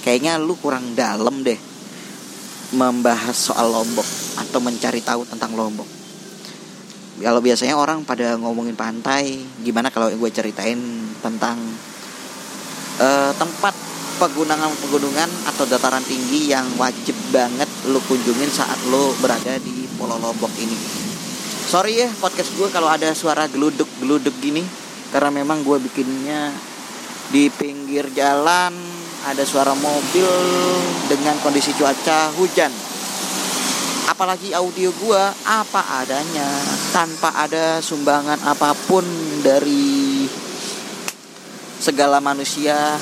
kayaknya 0.00 0.40
lu 0.40 0.56
kurang 0.56 0.96
dalam 0.96 1.42
deh 1.44 1.58
membahas 2.72 3.34
soal 3.34 3.68
Lombok 3.68 4.06
atau 4.40 4.62
mencari 4.62 5.02
tahu 5.04 5.26
tentang 5.28 5.52
Lombok 5.58 6.03
kalau 7.22 7.38
biasanya 7.38 7.78
orang 7.78 8.02
pada 8.02 8.34
ngomongin 8.34 8.74
pantai 8.74 9.38
gimana 9.62 9.90
kalau 9.90 10.10
gue 10.10 10.30
ceritain 10.34 10.78
tentang 11.22 11.54
uh, 12.98 13.30
tempat 13.38 13.74
pegunungan-pegunungan 14.18 15.30
atau 15.50 15.66
dataran 15.66 16.02
tinggi 16.02 16.50
yang 16.50 16.66
wajib 16.78 17.14
banget 17.34 17.66
lo 17.90 17.98
kunjungin 18.06 18.50
saat 18.50 18.78
lo 18.90 19.14
berada 19.18 19.58
di 19.58 19.86
Pulau 19.98 20.18
Lombok 20.18 20.50
ini. 20.58 20.74
Sorry 21.66 22.02
ya 22.02 22.08
podcast 22.22 22.54
gue 22.54 22.68
kalau 22.70 22.90
ada 22.90 23.10
suara 23.14 23.46
geluduk-geluduk 23.50 24.34
gini 24.38 24.62
karena 25.10 25.30
memang 25.30 25.62
gue 25.62 25.78
bikinnya 25.82 26.50
di 27.30 27.50
pinggir 27.50 28.10
jalan 28.14 28.74
ada 29.24 29.42
suara 29.42 29.72
mobil 29.72 30.28
dengan 31.08 31.34
kondisi 31.40 31.72
cuaca 31.74 32.30
hujan 32.36 32.70
apalagi 34.04 34.52
audio 34.52 34.92
gua 35.00 35.32
apa 35.48 36.04
adanya 36.04 36.44
tanpa 36.94 37.34
ada 37.34 37.82
sumbangan 37.82 38.38
apa 38.46 38.70
pun 38.86 39.02
dari 39.42 40.22
segala 41.82 42.22
manusia 42.22 42.94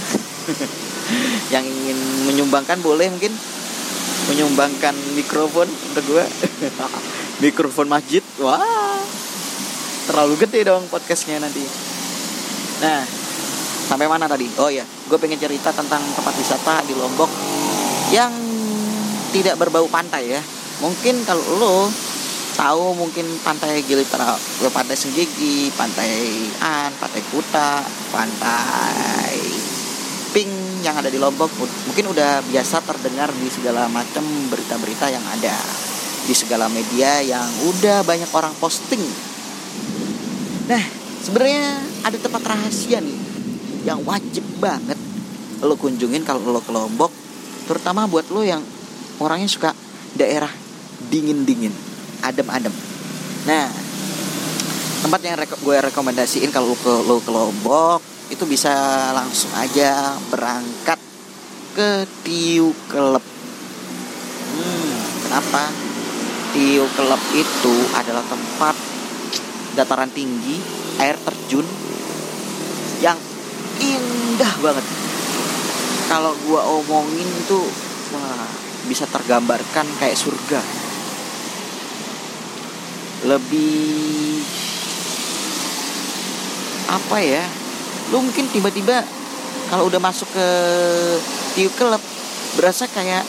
yang 1.52 1.60
ingin 1.60 2.24
menyumbangkan 2.24 2.80
boleh 2.80 3.12
mungkin 3.12 3.36
menyumbangkan 4.32 4.96
mikrofon 5.12 5.68
untuk 5.68 6.04
gua. 6.08 6.24
Mikrofon 7.44 7.90
masjid. 7.90 8.24
Wah 8.40 8.96
terlalu 10.08 10.40
gede 10.40 10.72
dong 10.72 10.88
podcastnya 10.88 11.36
nanti. 11.36 11.60
Nah 12.80 13.04
sampai 13.92 14.08
mana 14.08 14.24
tadi? 14.24 14.48
Oh 14.56 14.72
ya 14.72 14.88
gue 14.88 15.18
pengen 15.20 15.36
cerita 15.36 15.68
tentang 15.68 16.00
tempat 16.16 16.32
wisata 16.40 16.80
di 16.88 16.96
lombok 16.96 17.28
yang 18.08 18.32
tidak 19.36 19.60
berbau 19.60 19.84
pantai 19.92 20.32
ya. 20.32 20.40
Mungkin 20.80 21.28
kalau 21.28 21.44
lo 21.60 21.76
tahu 22.54 22.94
mungkin 22.96 23.26
pantai 23.42 23.84
Gilitra, 23.84 24.36
pantai 24.72 24.96
Senggigi, 24.96 25.72
pantai 25.74 26.12
An, 26.60 26.92
pantai 27.00 27.22
Kuta, 27.32 27.82
pantai 28.12 29.36
Pink 30.32 30.80
yang 30.84 30.96
ada 30.96 31.12
di 31.12 31.20
Lombok. 31.20 31.52
Mungkin 31.60 32.12
udah 32.12 32.40
biasa 32.48 32.80
terdengar 32.84 33.28
di 33.36 33.48
segala 33.52 33.88
macam 33.92 34.24
berita-berita 34.48 35.12
yang 35.12 35.24
ada. 35.28 35.56
Di 36.22 36.32
segala 36.32 36.70
media 36.70 37.20
yang 37.20 37.44
udah 37.68 38.06
banyak 38.06 38.30
orang 38.32 38.54
posting. 38.56 39.02
Nah, 40.70 40.84
sebenarnya 41.22 41.82
ada 42.06 42.16
tempat 42.16 42.42
rahasia 42.46 43.02
nih 43.02 43.18
yang 43.82 43.98
wajib 44.06 44.46
banget 44.62 44.94
lo 45.62 45.78
kunjungin 45.78 46.26
kalau 46.26 46.42
lo 46.42 46.62
ke 46.62 46.74
Lombok, 46.74 47.10
terutama 47.70 48.10
buat 48.10 48.26
lo 48.34 48.42
yang 48.42 48.62
orangnya 49.22 49.46
suka 49.46 49.70
daerah 50.18 50.50
dingin-dingin, 51.10 51.70
adem-adem. 52.22 52.72
Nah, 53.44 53.66
tempat 55.02 55.20
yang 55.26 55.34
reko 55.34 55.58
gue 55.58 55.76
rekomendasiin 55.90 56.54
kalau 56.54 56.78
ke 56.78 56.92
lo 57.02 57.18
ke 57.18 57.30
Lombok 57.34 57.98
itu 58.30 58.46
bisa 58.46 58.72
langsung 59.12 59.50
aja 59.58 60.14
berangkat 60.30 60.96
ke 61.74 62.06
Tiu 62.22 62.70
Kelep. 62.86 63.24
Hmm, 64.54 64.94
kenapa? 65.26 65.68
Tiu 66.54 66.86
Kelep 66.94 67.22
itu 67.34 67.74
adalah 67.92 68.22
tempat 68.30 68.76
dataran 69.74 70.08
tinggi, 70.14 70.62
air 71.02 71.18
terjun 71.18 71.66
yang 73.02 73.18
indah 73.82 74.54
banget. 74.62 74.86
Kalau 76.06 76.36
gue 76.36 76.60
omongin 76.60 77.28
tuh 77.50 77.66
wah 78.14 78.46
bisa 78.86 79.08
tergambarkan 79.08 79.86
kayak 79.98 80.18
surga 80.18 80.81
lebih 83.24 84.42
apa 86.90 87.16
ya? 87.22 87.44
Lu 88.12 88.20
mungkin 88.20 88.48
tiba-tiba 88.52 89.02
kalau 89.72 89.88
udah 89.88 90.00
masuk 90.02 90.28
ke 90.34 90.48
tiu 91.56 91.70
club 91.78 92.00
berasa 92.58 92.84
kayak 92.90 93.24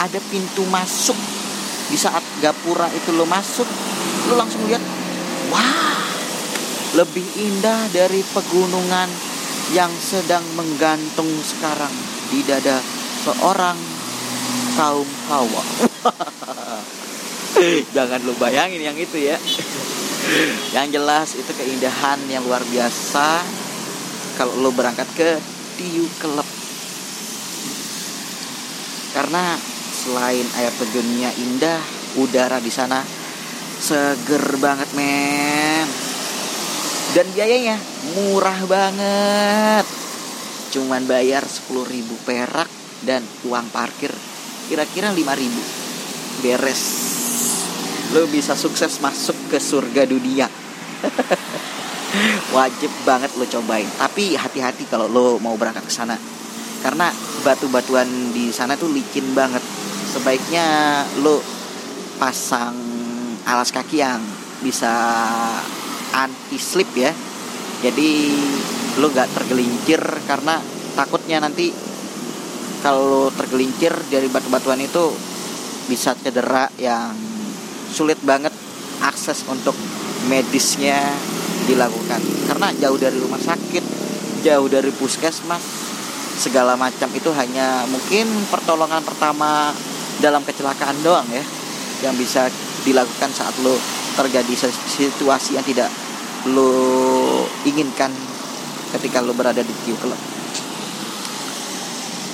ada 0.00 0.18
pintu 0.32 0.64
masuk. 0.70 1.16
Di 1.92 2.00
saat 2.00 2.24
gapura 2.40 2.88
itu 2.94 3.12
lo 3.12 3.28
masuk 3.28 3.68
lo 4.30 4.38
langsung 4.38 4.62
lihat 4.70 4.80
wah 5.50 5.98
lebih 6.96 7.24
indah 7.36 7.88
dari 7.90 8.22
pegunungan 8.32 9.08
yang 9.72 9.90
sedang 9.98 10.44
menggantung 10.54 11.28
sekarang 11.40 11.92
di 12.28 12.44
dada 12.44 12.78
seorang 13.24 13.78
kaum 14.76 15.08
hawa 15.28 15.62
jangan 17.96 18.20
lo 18.24 18.32
bayangin 18.36 18.82
yang 18.82 18.96
itu 18.96 19.16
ya. 19.18 19.36
Yang 20.72 20.86
jelas 20.96 21.28
itu 21.36 21.52
keindahan 21.52 22.18
yang 22.30 22.44
luar 22.46 22.62
biasa. 22.64 23.42
Kalau 24.40 24.56
lo 24.58 24.72
berangkat 24.72 25.08
ke 25.12 25.30
Tiu 25.76 26.08
Club 26.20 26.48
karena 29.12 29.60
selain 29.92 30.48
air 30.56 30.72
terjunnya 30.72 31.28
indah 31.36 31.80
udara 32.16 32.56
di 32.64 32.72
sana 32.72 33.04
seger 33.76 34.56
banget 34.56 34.88
men. 34.96 35.84
Dan 37.12 37.28
biayanya 37.36 37.76
murah 38.16 38.64
banget. 38.64 39.84
Cuman 40.72 41.04
bayar 41.04 41.44
10.000 41.44 41.92
perak 42.24 42.70
dan 43.04 43.20
uang 43.44 43.68
parkir 43.68 44.14
kira-kira 44.72 45.12
5.000 45.12 46.40
beres 46.40 47.11
lo 48.12 48.28
bisa 48.28 48.52
sukses 48.52 49.00
masuk 49.00 49.36
ke 49.48 49.56
surga 49.56 50.04
dunia. 50.04 50.44
Wajib 52.56 52.92
banget 53.08 53.32
lo 53.40 53.48
cobain. 53.48 53.88
Tapi 53.96 54.36
hati-hati 54.36 54.84
kalau 54.84 55.08
lo 55.08 55.40
mau 55.40 55.56
berangkat 55.56 55.88
ke 55.88 55.92
sana. 55.92 56.16
Karena 56.84 57.08
batu-batuan 57.40 58.36
di 58.36 58.52
sana 58.52 58.76
tuh 58.76 58.92
licin 58.92 59.32
banget. 59.32 59.64
Sebaiknya 60.12 61.00
lo 61.24 61.40
pasang 62.20 62.76
alas 63.48 63.72
kaki 63.72 64.04
yang 64.04 64.20
bisa 64.60 64.92
anti 66.12 66.60
slip 66.60 66.92
ya. 66.92 67.16
Jadi 67.80 68.10
lo 69.00 69.08
gak 69.08 69.32
tergelincir 69.32 70.04
karena 70.28 70.60
takutnya 70.92 71.40
nanti 71.40 71.72
kalau 72.84 73.32
tergelincir 73.32 73.96
dari 74.12 74.28
batu-batuan 74.28 74.84
itu 74.84 75.08
bisa 75.88 76.12
cedera 76.12 76.68
yang 76.76 77.31
sulit 77.92 78.18
banget 78.24 78.52
akses 79.04 79.44
untuk 79.46 79.76
medisnya 80.26 80.98
dilakukan 81.68 82.18
karena 82.48 82.72
jauh 82.80 82.98
dari 82.98 83.16
rumah 83.20 83.38
sakit 83.38 83.84
jauh 84.42 84.66
dari 84.66 84.90
puskesmas 84.90 85.62
segala 86.40 86.74
macam 86.74 87.06
itu 87.14 87.30
hanya 87.36 87.86
mungkin 87.86 88.26
pertolongan 88.50 89.04
pertama 89.04 89.70
dalam 90.18 90.42
kecelakaan 90.42 90.98
doang 91.06 91.26
ya 91.30 91.44
yang 92.02 92.18
bisa 92.18 92.50
dilakukan 92.82 93.30
saat 93.30 93.54
lo 93.62 93.78
terjadi 94.18 94.68
situasi 94.90 95.54
yang 95.54 95.62
tidak 95.62 95.88
lo 96.50 97.46
inginkan 97.62 98.10
ketika 98.98 99.22
lo 99.22 99.32
berada 99.32 99.62
di 99.62 99.74
Q 99.86 99.94
Club. 100.02 100.20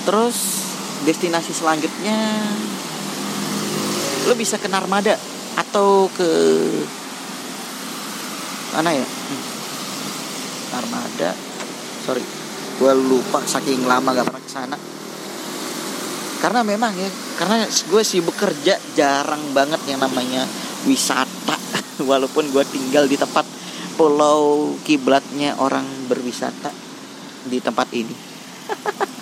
Terus 0.09 0.37
destinasi 1.05 1.53
selanjutnya 1.53 2.17
lo 4.25 4.35
bisa 4.35 4.57
ke 4.57 4.67
Narmada 4.73 5.21
atau 5.59 6.07
ke 6.15 6.31
mana 8.79 8.95
ya? 8.95 9.03
Hmm. 9.03 9.45
armada 10.79 11.31
sorry. 12.07 12.23
Gue 12.79 12.95
lupa 12.95 13.43
saking 13.43 13.83
lama 13.91 14.15
gak 14.15 14.31
pernah 14.31 14.43
ke 14.45 14.53
sana 14.53 14.79
karena 16.39 16.63
memang 16.63 16.95
ya 16.95 17.11
karena 17.35 17.67
gue 17.67 18.03
sih 18.07 18.23
bekerja 18.23 18.79
jarang 18.95 19.43
banget 19.51 19.83
yang 19.91 19.99
namanya 19.99 20.47
wisata. 20.87 21.59
Walaupun 22.11 22.55
gue 22.55 22.63
tinggal 22.71 23.11
di 23.11 23.19
tempat 23.19 23.43
pulau 23.99 24.79
kiblatnya 24.87 25.59
orang 25.59 25.83
berwisata 26.07 26.71
di 27.51 27.59
tempat 27.59 27.91
ini 27.91 28.15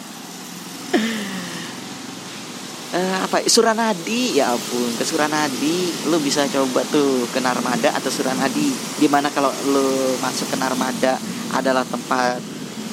uh, 2.97 3.17
apa? 3.29 3.45
Suranadi. 3.45 4.41
Ya 4.41 4.57
ampun 4.57 4.91
ke 4.97 5.05
Suranadi. 5.05 6.09
Lu 6.09 6.17
bisa 6.19 6.49
coba 6.49 6.81
tuh 6.89 7.29
ke 7.29 7.39
Narmada 7.45 7.93
atau 7.93 8.09
Suranadi. 8.09 8.73
Di 8.97 9.07
mana 9.07 9.29
kalau 9.29 9.53
lu 9.69 10.17
masuk 10.25 10.49
ke 10.49 10.57
Narmada 10.57 11.21
adalah 11.53 11.85
tempat 11.85 12.41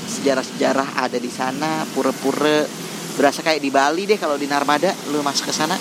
sejarah-sejarah 0.03 0.99
ada 0.99 1.17
di 1.17 1.31
sana 1.31 1.87
pura-pura. 1.95 2.67
Berasa 3.13 3.45
kayak 3.45 3.61
di 3.61 3.71
Bali 3.71 4.03
deh 4.09 4.19
kalau 4.19 4.35
di 4.35 4.45
Narmada 4.45 4.91
lu 5.15 5.23
masuk 5.23 5.49
ke 5.49 5.53
sana. 5.55 5.79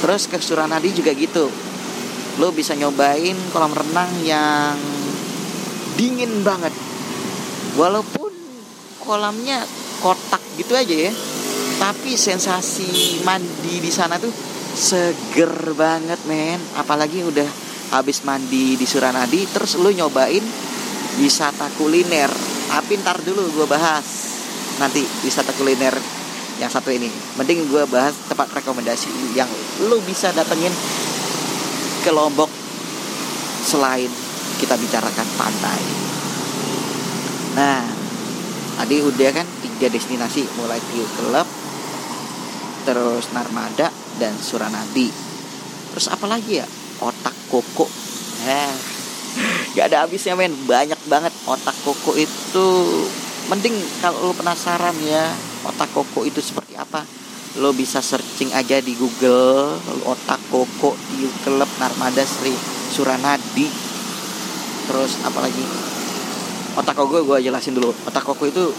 Terus 0.00 0.26
ke 0.26 0.40
Suranadi 0.40 0.96
juga 0.96 1.12
gitu. 1.12 1.46
Lu 2.40 2.48
bisa 2.56 2.72
nyobain 2.72 3.36
kolam 3.52 3.76
renang 3.76 4.10
yang 4.24 4.78
dingin 6.00 6.40
banget. 6.40 6.72
Walaupun 7.76 8.32
kolamnya 9.04 9.62
kotak 10.00 10.40
gitu 10.56 10.72
aja 10.72 10.96
ya 11.10 11.12
tapi 11.80 12.12
sensasi 12.12 13.24
mandi 13.24 13.80
di 13.80 13.88
sana 13.88 14.20
tuh 14.20 14.28
seger 14.76 15.72
banget 15.72 16.20
men. 16.28 16.60
Apalagi 16.76 17.24
udah 17.24 17.48
habis 17.96 18.20
mandi 18.28 18.76
di 18.76 18.84
Suranadi 18.84 19.48
terus 19.48 19.80
lu 19.80 19.88
nyobain 19.88 20.44
wisata 21.16 21.72
kuliner. 21.80 22.28
Tapi 22.68 23.00
ntar 23.00 23.24
dulu 23.24 23.48
gue 23.56 23.66
bahas 23.66 24.04
nanti 24.76 25.00
wisata 25.24 25.56
kuliner 25.56 25.96
yang 26.60 26.68
satu 26.68 26.92
ini. 26.92 27.08
Mending 27.40 27.72
gue 27.72 27.88
bahas 27.88 28.12
tempat 28.28 28.52
rekomendasi 28.60 29.32
yang 29.32 29.48
lu 29.88 30.04
bisa 30.04 30.36
datengin 30.36 30.76
ke 32.04 32.12
Lombok 32.12 32.52
selain 33.64 34.12
kita 34.60 34.76
bicarakan 34.76 35.28
pantai. 35.40 35.80
Nah 37.56 37.80
tadi 38.76 39.00
udah 39.00 39.30
kan 39.32 39.48
tiga 39.64 39.88
destinasi 39.88 40.44
mulai 40.60 40.76
Tiu 40.92 41.08
Club 41.16 41.59
terus 42.84 43.32
Narmada 43.32 43.88
dan 44.18 44.34
Suranadi. 44.36 45.08
Terus 45.94 46.06
apa 46.08 46.26
lagi 46.30 46.60
ya? 46.60 46.66
Otak 47.00 47.34
koko. 47.48 47.86
Eh 48.46 48.72
gak 49.76 49.92
ada 49.92 50.06
habisnya 50.06 50.36
men. 50.36 50.52
Banyak 50.66 51.00
banget 51.08 51.32
otak 51.48 51.76
koko 51.82 52.14
itu. 52.16 52.68
Mending 53.48 53.74
kalau 54.04 54.30
lo 54.30 54.32
penasaran 54.36 54.94
ya 55.02 55.32
otak 55.66 55.90
koko 55.92 56.22
itu 56.24 56.40
seperti 56.40 56.76
apa 56.78 57.02
lo 57.58 57.74
bisa 57.74 57.98
searching 57.98 58.54
aja 58.54 58.78
di 58.78 58.94
Google 58.94 59.74
otak 60.06 60.38
koko 60.54 60.94
di 61.10 61.26
klub 61.42 61.66
Narmada 61.82 62.22
Sri 62.22 62.54
Suranadi. 62.94 63.66
Terus 64.86 65.18
apalagi 65.26 65.64
otak 66.78 66.94
koko 66.94 67.26
gue 67.26 67.38
jelasin 67.42 67.74
dulu. 67.74 67.90
Otak 68.06 68.22
koko 68.22 68.46
itu 68.46 68.70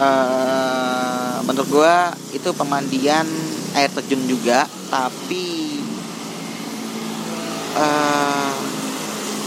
uh, 0.00 0.85
menurut 1.44 1.68
gue 1.68 1.94
itu 2.38 2.48
pemandian 2.56 3.26
air 3.76 3.90
terjun 3.92 4.24
juga 4.24 4.64
tapi 4.88 5.76
uh, 7.76 8.54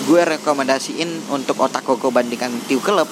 gue 0.06 0.22
rekomendasiin 0.38 1.34
untuk 1.34 1.58
otak 1.62 1.86
koko 1.86 2.14
bandingkan 2.14 2.54
tiu 2.70 2.84
kelep. 2.84 3.08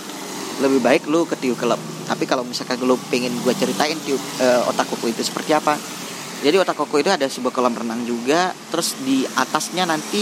Lebih 0.57 0.81
baik 0.81 1.05
lu 1.05 1.25
ke 1.29 1.37
tiu 1.37 1.53
kelep. 1.53 1.77
Tapi 2.09 2.25
kalau 2.25 2.41
misalkan 2.41 2.81
lu 2.81 2.97
pengen 3.09 3.33
gue 3.41 3.53
ceritain 3.57 3.97
tiu 4.03 4.17
uh, 4.17 4.69
otak 4.69 4.89
koko 4.89 5.09
itu 5.09 5.21
seperti 5.25 5.57
apa 5.57 5.77
jadi 6.37 6.61
otak 6.61 6.77
koko 6.77 7.01
itu 7.01 7.09
ada 7.09 7.25
sebuah 7.25 7.49
kolam 7.49 7.73
renang 7.73 8.05
juga 8.05 8.53
terus 8.69 8.93
di 9.01 9.25
atasnya 9.25 9.89
nanti 9.89 10.21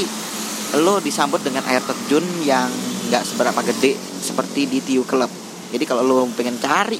lo 0.80 1.04
disambut 1.04 1.44
dengan 1.44 1.68
air 1.68 1.84
terjun 1.84 2.24
yang 2.48 2.72
nggak 3.12 3.24
seberapa 3.28 3.60
gede 3.68 4.00
seperti 4.00 4.68
di 4.68 4.80
tiu 4.80 5.04
kelep. 5.04 5.28
Jadi 5.76 5.84
kalau 5.84 6.08
lo 6.08 6.24
pengen 6.32 6.56
cari 6.56 6.96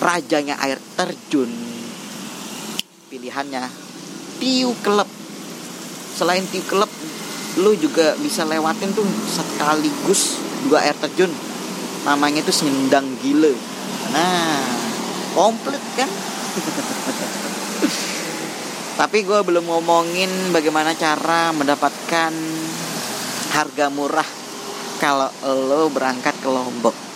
rajanya 0.00 0.56
air 0.64 0.80
terjun. 0.96 1.52
Pilihannya 3.12 3.68
tiu 4.40 4.72
klub 4.80 5.06
selain 6.16 6.42
tiu 6.48 6.64
klub 6.64 6.88
lu 7.60 7.76
juga 7.76 8.16
bisa 8.16 8.48
lewatin 8.48 8.96
tuh 8.96 9.04
sekaligus 9.28 10.40
dua 10.64 10.88
air 10.88 10.96
terjun. 10.96 11.28
Namanya 12.08 12.40
itu 12.40 12.52
sendang 12.52 13.04
gile 13.20 13.52
nah 14.10 14.64
komplit 15.36 15.84
kan? 15.94 16.08
Tapi 19.00 19.24
gue 19.24 19.40
belum 19.40 19.64
ngomongin 19.64 20.52
bagaimana 20.52 20.92
cara 20.92 21.56
mendapatkan 21.56 22.32
harga 23.50 23.86
murah 23.88 24.28
kalau 25.00 25.32
lo 25.44 25.88
berangkat 25.88 26.36
ke 26.36 26.48
Lombok 26.52 27.09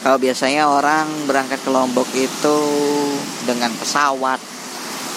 kalau 0.00 0.16
biasanya 0.16 0.64
orang 0.64 1.28
berangkat 1.28 1.60
ke 1.60 1.68
Lombok 1.68 2.08
itu 2.16 2.58
dengan 3.44 3.68
pesawat 3.76 4.40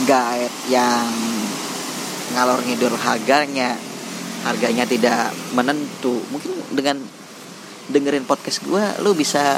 guide 0.04 0.52
yang 0.68 1.08
ngalor 2.36 2.60
ngidur 2.68 2.92
harganya. 3.00 3.80
Harganya 4.44 4.84
tidak 4.84 5.32
menentu. 5.56 6.20
Mungkin 6.28 6.76
dengan 6.76 7.00
dengerin 7.88 8.28
podcast 8.28 8.60
gue 8.68 8.84
lu 9.00 9.16
bisa 9.16 9.56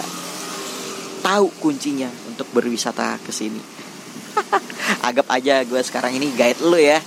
tahu 1.26 1.50
kuncinya 1.58 2.10
untuk 2.30 2.46
berwisata 2.54 3.18
ke 3.18 3.34
sini. 3.34 3.58
Anggap 5.10 5.26
aja 5.34 5.66
gue 5.66 5.82
sekarang 5.82 6.22
ini 6.22 6.38
guide 6.38 6.62
lu 6.62 6.78
ya. 6.78 7.02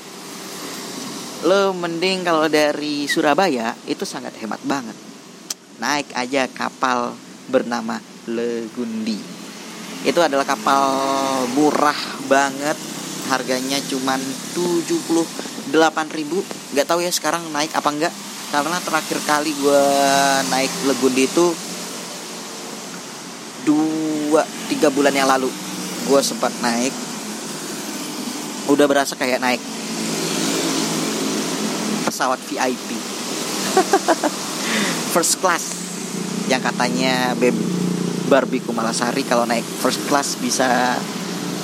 Lo 1.46 1.70
mending 1.70 2.26
kalau 2.26 2.50
dari 2.50 3.06
Surabaya 3.06 3.78
itu 3.86 4.02
sangat 4.02 4.34
hemat 4.42 4.58
banget. 4.66 4.98
Naik 5.78 6.10
aja 6.18 6.50
kapal 6.50 7.27
bernama 7.48 7.98
Legundi. 8.28 9.18
Itu 10.06 10.20
adalah 10.22 10.46
kapal 10.46 10.84
murah 11.52 11.96
banget. 12.30 12.76
Harganya 13.28 13.76
cuman 13.84 14.20
78 14.56 16.16
ribu. 16.16 16.40
Nggak 16.72 16.86
tahu 16.88 17.04
ya 17.04 17.12
sekarang 17.12 17.44
naik 17.52 17.72
apa 17.76 17.88
enggak 17.92 18.14
karena 18.48 18.80
terakhir 18.80 19.20
kali 19.28 19.52
gue 19.52 19.84
naik 20.48 20.72
Legundi 20.88 21.28
itu 21.28 21.52
dua 23.68 24.48
tiga 24.72 24.88
bulan 24.88 25.12
yang 25.12 25.28
lalu. 25.28 25.52
Gue 26.08 26.20
sempat 26.24 26.52
naik. 26.64 26.94
Udah 28.68 28.84
berasa 28.88 29.16
kayak 29.16 29.40
naik 29.40 29.60
pesawat 32.18 32.40
VIP 32.50 32.98
first 35.14 35.38
class 35.38 35.77
yang 36.48 36.64
katanya 36.64 37.36
Beb 37.36 37.54
Barbie 38.28 38.64
Kumalasari 38.64 39.24
kalau 39.24 39.44
naik 39.44 39.64
first 39.64 40.04
class 40.08 40.36
bisa 40.40 40.96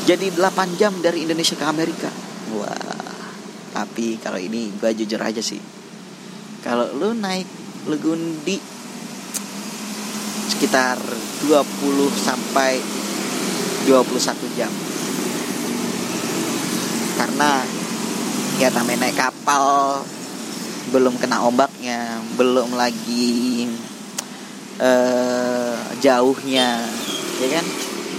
jadi 0.04 0.28
8 0.32 0.80
jam 0.80 0.92
dari 1.00 1.24
Indonesia 1.24 1.56
ke 1.56 1.64
Amerika. 1.64 2.12
Wah 2.56 3.04
tapi 3.74 4.22
kalau 4.22 4.38
ini 4.38 4.70
gue 4.78 4.90
jujur 5.02 5.18
aja 5.18 5.42
sih. 5.42 5.58
Kalau 6.62 6.94
lu 6.94 7.10
naik 7.16 7.44
Legundi 7.90 8.56
sekitar 10.54 10.96
20 11.44 11.58
sampai 12.14 12.78
21 13.84 14.56
jam. 14.56 14.72
Karena 17.18 17.60
ya 18.62 18.70
namanya 18.70 19.10
naik 19.10 19.18
kapal 19.18 20.00
belum 20.94 21.18
kena 21.18 21.42
ombaknya 21.42 22.22
belum 22.38 22.78
lagi 22.78 23.66
uh, 24.80 25.76
jauhnya 26.00 26.80
ya 27.42 27.48
kan? 27.50 27.66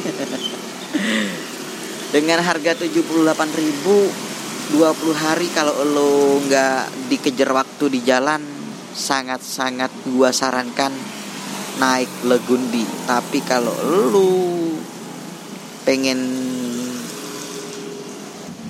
Dengan 2.15 2.39
harga 2.39 2.79
78.000 2.79 4.35
20 4.65 4.81
hari 5.13 5.45
kalau 5.53 5.77
lo 5.85 6.41
nggak 6.41 7.13
dikejar 7.13 7.53
waktu 7.53 7.85
di 7.85 8.01
jalan 8.01 8.41
sangat-sangat 8.97 9.93
gua 10.09 10.33
sarankan 10.33 10.89
naik 11.77 12.09
Legundi. 12.25 12.81
Tapi 13.05 13.45
kalau 13.45 13.77
lo 14.09 14.25
pengen 15.85 16.17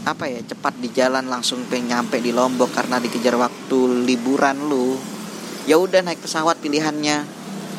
apa 0.05 0.29
ya 0.29 0.37
cepat 0.45 0.77
di 0.77 0.93
jalan 0.93 1.25
langsung 1.25 1.65
pengen 1.65 1.97
nyampe 1.97 2.21
di 2.21 2.29
Lombok 2.29 2.69
karena 2.75 3.01
dikejar 3.01 3.41
waktu 3.41 4.05
liburan 4.05 4.69
lu 4.69 4.93
ya 5.65 5.81
udah 5.81 6.05
naik 6.05 6.21
pesawat 6.21 6.61
pilihannya 6.61 7.25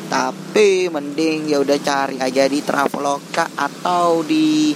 tapi 0.07 0.87
mending 0.87 1.51
ya 1.51 1.59
udah 1.59 1.77
cari 1.83 2.17
aja 2.19 2.47
di 2.47 2.63
Traveloka 2.63 3.51
atau 3.55 4.23
di 4.23 4.71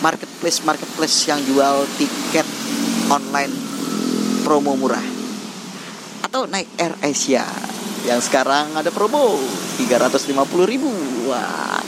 marketplace 0.00 0.64
marketplace 0.64 1.28
yang 1.28 1.40
jual 1.44 1.84
tiket 2.00 2.48
online 3.12 3.52
promo 4.42 4.72
murah. 4.74 5.04
Atau 6.24 6.48
naik 6.48 6.68
Air 6.80 6.96
Asia 7.04 7.44
yang 8.08 8.24
sekarang 8.24 8.72
ada 8.72 8.88
promo 8.88 9.36
350 9.76 10.32
ribu. 10.64 10.90
Wah 11.28 11.80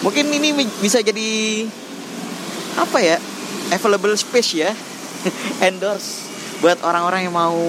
mungkin 0.00 0.32
ini 0.32 0.56
bisa 0.80 1.04
jadi 1.04 1.64
apa 2.80 2.98
ya 3.04 3.16
available 3.72 4.16
space 4.16 4.56
ya 4.56 4.72
endorse 5.68 6.28
buat 6.60 6.80
orang-orang 6.84 7.28
yang 7.28 7.36
mau 7.36 7.60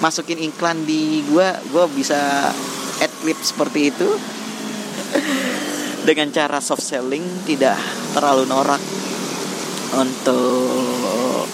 masukin 0.00 0.40
iklan 0.40 0.84
di 0.84 1.24
gua. 1.32 1.56
Gua 1.72 1.88
bisa 1.88 2.52
clip 3.24 3.40
seperti 3.40 3.88
itu 3.88 4.08
dengan 6.04 6.28
cara 6.28 6.60
soft 6.60 6.84
selling 6.84 7.24
tidak 7.48 7.80
terlalu 8.12 8.44
norak 8.44 8.84
untuk 9.96 11.48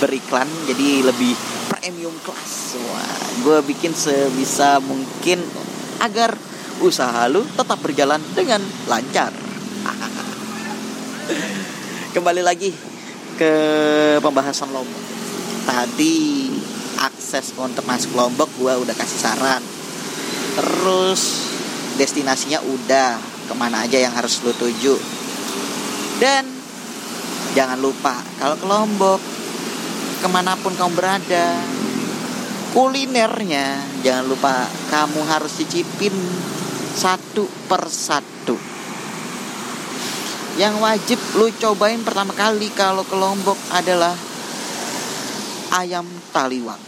beriklan 0.00 0.48
jadi 0.64 1.04
lebih 1.04 1.36
premium 1.68 2.16
class 2.24 2.72
semua 2.72 3.04
gue 3.44 3.58
bikin 3.68 3.92
sebisa 3.92 4.80
mungkin 4.80 5.44
agar 6.00 6.32
usaha 6.80 7.28
lu 7.28 7.44
tetap 7.52 7.76
berjalan 7.84 8.24
dengan 8.32 8.64
lancar 8.88 9.36
kembali 12.16 12.40
lagi 12.40 12.72
ke 13.38 13.54
pembahasan 14.18 14.74
Lombok. 14.74 15.04
Tadi 15.62 16.50
akses 16.98 17.54
untuk 17.54 17.86
masuk 17.86 18.18
Lombok 18.18 18.50
gue 18.58 18.74
udah 18.82 18.94
kasih 18.98 19.20
saran. 19.22 19.77
Terus 20.58 21.22
destinasinya 21.94 22.58
udah 22.58 23.14
ke 23.46 23.54
mana 23.54 23.86
aja 23.86 24.02
yang 24.02 24.10
harus 24.10 24.42
lu 24.42 24.50
tuju. 24.50 24.98
Dan 26.18 26.50
jangan 27.54 27.78
lupa 27.78 28.18
kalau 28.42 28.58
ke 28.58 28.66
Lombok 28.66 29.20
ke 30.18 30.26
mana 30.26 30.58
pun 30.58 30.74
kamu 30.74 30.98
berada 30.98 31.62
kulinernya 32.74 33.78
jangan 34.02 34.26
lupa 34.26 34.66
kamu 34.90 35.22
harus 35.24 35.62
cicipin 35.62 36.12
satu 36.98 37.46
persatu 37.70 38.58
yang 40.58 40.82
wajib 40.82 41.22
lu 41.38 41.54
cobain 41.54 42.02
pertama 42.02 42.34
kali 42.34 42.66
kalau 42.74 43.06
ke 43.06 43.14
Lombok 43.14 43.54
adalah 43.70 44.10
ayam 45.70 46.02
taliwang. 46.34 46.87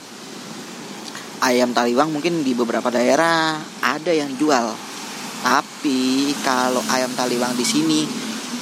Ayam 1.40 1.72
taliwang 1.72 2.12
mungkin 2.12 2.44
di 2.44 2.52
beberapa 2.52 2.92
daerah 2.92 3.56
ada 3.80 4.12
yang 4.12 4.36
jual. 4.36 4.76
Tapi 5.40 6.36
kalau 6.44 6.84
ayam 6.92 7.16
taliwang 7.16 7.56
di 7.56 7.64
sini 7.64 8.04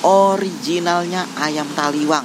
originalnya 0.07 1.27
ayam 1.43 1.67
taliwang. 1.75 2.23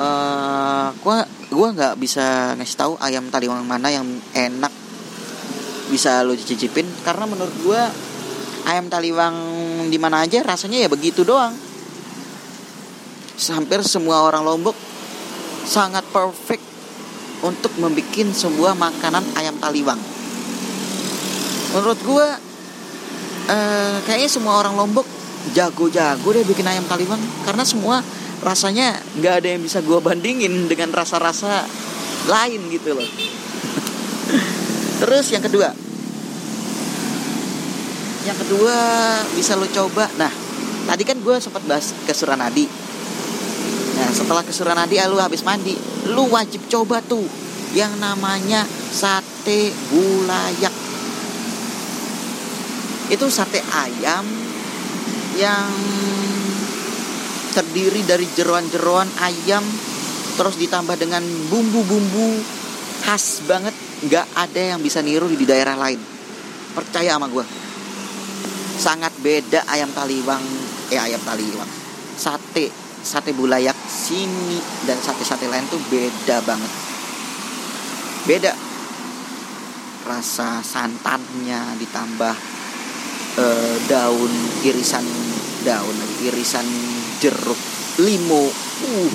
Uh, 0.00 0.88
gua 1.04 1.20
gua 1.52 1.68
nggak 1.76 2.00
bisa 2.00 2.56
ngasih 2.56 2.76
tahu 2.80 2.92
ayam 2.96 3.28
taliwang 3.28 3.60
mana 3.60 3.92
yang 3.92 4.08
enak 4.32 4.72
bisa 5.92 6.24
lo 6.24 6.32
cicipin 6.32 6.88
karena 7.04 7.28
menurut 7.28 7.52
gua 7.60 7.92
ayam 8.64 8.88
taliwang 8.88 9.36
di 9.92 10.00
mana 10.00 10.24
aja 10.24 10.40
rasanya 10.40 10.80
ya 10.80 10.88
begitu 10.88 11.28
doang. 11.28 11.52
Hampir 13.52 13.84
semua 13.84 14.24
orang 14.24 14.48
Lombok 14.48 14.76
sangat 15.68 16.08
perfect 16.08 16.71
untuk 17.42 17.74
membuat 17.78 18.32
sebuah 18.32 18.72
makanan 18.78 19.22
ayam 19.36 19.58
taliwang. 19.58 19.98
Menurut 21.72 22.00
gue, 22.00 22.28
eh, 23.50 23.96
kayaknya 24.06 24.30
semua 24.30 24.62
orang 24.62 24.78
Lombok 24.78 25.06
jago-jago 25.52 26.28
deh 26.30 26.46
bikin 26.46 26.66
ayam 26.70 26.86
taliwang 26.86 27.18
karena 27.42 27.66
semua 27.66 27.98
rasanya 28.42 28.94
nggak 29.18 29.34
ada 29.42 29.48
yang 29.58 29.62
bisa 29.62 29.82
gue 29.82 29.98
bandingin 29.98 30.70
dengan 30.70 30.94
rasa-rasa 30.94 31.66
lain 32.30 32.60
gitu 32.70 32.94
loh. 32.94 33.06
Terus 35.02 35.26
yang 35.34 35.42
kedua, 35.42 35.74
yang 38.22 38.38
kedua 38.38 38.76
bisa 39.34 39.58
lo 39.58 39.66
coba 39.66 40.06
nah 40.14 40.30
tadi 40.86 41.02
kan 41.02 41.18
gue 41.18 41.36
sempat 41.42 41.62
bahas 41.66 41.90
ke 42.06 42.12
Suranadi 42.14 42.66
nah 44.02 44.10
setelah 44.10 44.42
ke 44.42 44.50
Suranadi 44.50 44.98
lu 45.06 45.22
habis 45.22 45.46
mandi 45.46 45.78
lu 46.10 46.26
wajib 46.26 46.66
coba 46.66 46.98
tuh 47.06 47.22
yang 47.72 47.96
namanya 48.02 48.66
sate 48.92 49.72
bulayak. 49.88 50.74
Itu 53.08 53.28
sate 53.30 53.60
ayam 53.72 54.24
yang 55.36 55.68
terdiri 57.52 58.04
dari 58.04 58.28
jeroan-jeroan 58.32 59.08
ayam 59.20 59.64
terus 60.36 60.56
ditambah 60.56 60.96
dengan 60.96 61.24
bumbu-bumbu 61.48 62.40
khas 63.04 63.44
banget. 63.48 63.72
Nggak 64.02 64.26
ada 64.34 64.62
yang 64.76 64.80
bisa 64.82 64.98
niru 65.00 65.30
di 65.30 65.46
daerah 65.46 65.78
lain. 65.78 66.00
Percaya 66.72 67.16
sama 67.16 67.28
gue 67.28 67.44
sangat 68.72 69.14
beda 69.22 69.62
ayam 69.70 69.94
taliwang 69.94 70.42
eh 70.90 70.98
ayam 70.98 71.20
taliwang. 71.22 71.68
Sate 72.18 72.81
sate 73.02 73.34
bulayak 73.34 73.74
sini 73.90 74.62
dan 74.86 74.96
sate-sate 74.96 75.50
lain 75.50 75.66
tuh 75.68 75.82
beda 75.90 76.38
banget. 76.46 76.72
Beda. 78.24 78.54
Rasa 80.02 80.62
santannya 80.62 81.78
ditambah 81.78 82.34
eh, 83.38 83.76
daun 83.86 84.32
irisan 84.66 85.06
daun 85.62 85.94
irisan 86.26 86.66
jeruk 87.22 87.58
limo 88.02 88.50
uh. 88.86 89.10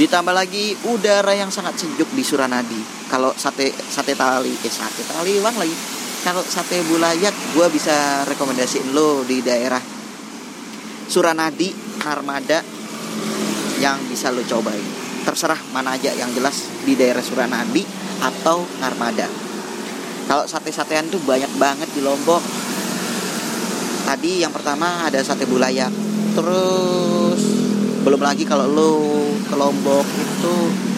Ditambah 0.00 0.32
lagi 0.32 0.72
udara 0.88 1.36
yang 1.36 1.52
sangat 1.52 1.76
sejuk 1.76 2.08
di 2.16 2.24
Suranadi. 2.24 2.80
Kalau 3.12 3.36
sate 3.36 3.68
sate 3.68 4.16
tali 4.16 4.48
eh 4.48 4.72
sate 4.72 5.04
tali 5.04 5.36
bang 5.42 5.56
lagi. 5.60 5.76
Kalau 6.24 6.40
sate 6.40 6.80
bulayak 6.88 7.32
gue 7.52 7.66
bisa 7.68 8.24
rekomendasiin 8.24 8.96
lo 8.96 9.26
di 9.28 9.44
daerah 9.44 9.80
Suranadi 11.10 11.89
Narmada 12.00 12.64
yang 13.80 13.96
bisa 14.08 14.32
lo 14.32 14.44
cobain. 14.44 14.84
Terserah 15.24 15.60
mana 15.72 15.96
aja 15.96 16.12
yang 16.16 16.32
jelas 16.32 16.68
di 16.84 16.96
daerah 16.96 17.20
Suranadi 17.20 17.84
atau 18.20 18.64
Narmada. 18.80 19.28
Kalau 20.28 20.44
sate-satean 20.46 21.10
tuh 21.10 21.20
banyak 21.24 21.50
banget 21.60 21.88
di 21.92 22.00
Lombok. 22.00 22.40
Tadi 24.06 24.42
yang 24.42 24.50
pertama 24.50 25.06
ada 25.06 25.22
sate 25.22 25.46
bulayak 25.46 25.92
terus 26.30 27.42
belum 28.06 28.22
lagi 28.22 28.46
kalau 28.46 28.66
lo 28.70 28.92
ke 29.44 29.54
Lombok 29.54 30.06
itu 30.18 30.54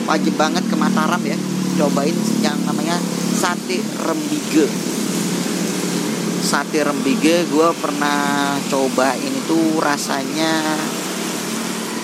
wajib 0.06 0.34
banget 0.38 0.64
ke 0.68 0.76
Mataram 0.76 1.20
ya. 1.24 1.36
Cobain 1.80 2.14
yang 2.44 2.56
namanya 2.68 3.00
sate 3.32 3.80
rembige 4.04 4.68
sate 6.42 6.82
rembige 6.82 7.46
gue 7.46 7.68
pernah 7.78 8.58
coba 8.66 9.14
ini 9.14 9.38
tuh 9.46 9.78
rasanya. 9.78 10.58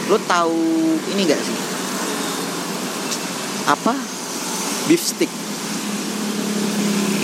Lo 0.07 0.17
tahu 0.23 0.95
ini 1.13 1.27
gak 1.27 1.43
sih? 1.43 1.59
Apa? 3.67 3.95
Beef 4.87 5.03
stick. 5.03 5.29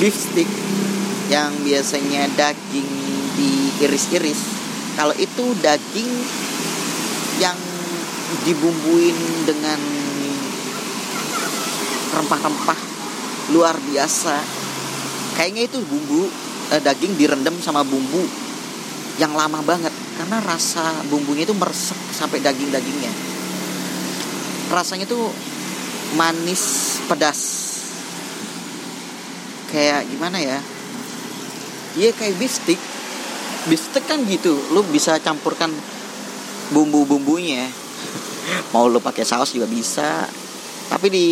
Beef 0.03 0.13
stick 0.13 0.51
yang 1.31 1.55
biasanya 1.63 2.29
daging 2.35 2.91
diiris-iris. 3.39 4.43
Kalau 4.99 5.15
itu 5.15 5.45
daging 5.63 6.11
yang 7.39 7.57
dibumbuin 8.43 9.17
dengan 9.47 9.79
rempah-rempah 12.15 12.81
luar 13.55 13.79
biasa. 13.79 14.37
Kayaknya 15.39 15.63
itu 15.71 15.79
bumbu 15.83 16.31
eh, 16.73 16.81
daging 16.81 17.19
direndam 17.19 17.57
sama 17.61 17.85
bumbu 17.85 18.25
yang 19.21 19.35
lama 19.35 19.61
banget. 19.67 19.93
Karena 20.15 20.39
rasa 20.39 21.03
bumbunya 21.11 21.43
itu 21.43 21.55
meresap 21.59 21.99
sampai 22.15 22.39
daging-dagingnya. 22.39 23.13
Rasanya 24.71 25.11
tuh 25.11 25.29
manis 26.15 26.97
pedas. 27.11 27.41
Kayak 29.75 30.07
gimana 30.07 30.39
ya? 30.39 30.63
Iya 31.99 32.15
kayak 32.15 32.39
beef 32.39 32.55
stick 32.55 34.05
kan 34.07 34.23
gitu. 34.31 34.55
Lu 34.71 34.87
bisa 34.87 35.19
campurkan 35.19 35.75
bumbu-bumbunya. 36.71 37.67
Mau 38.73 38.87
lu 38.87 39.03
pakai 39.03 39.27
saus 39.27 39.51
juga 39.51 39.67
bisa. 39.67 40.31
Tapi 40.95 41.07
di 41.11 41.27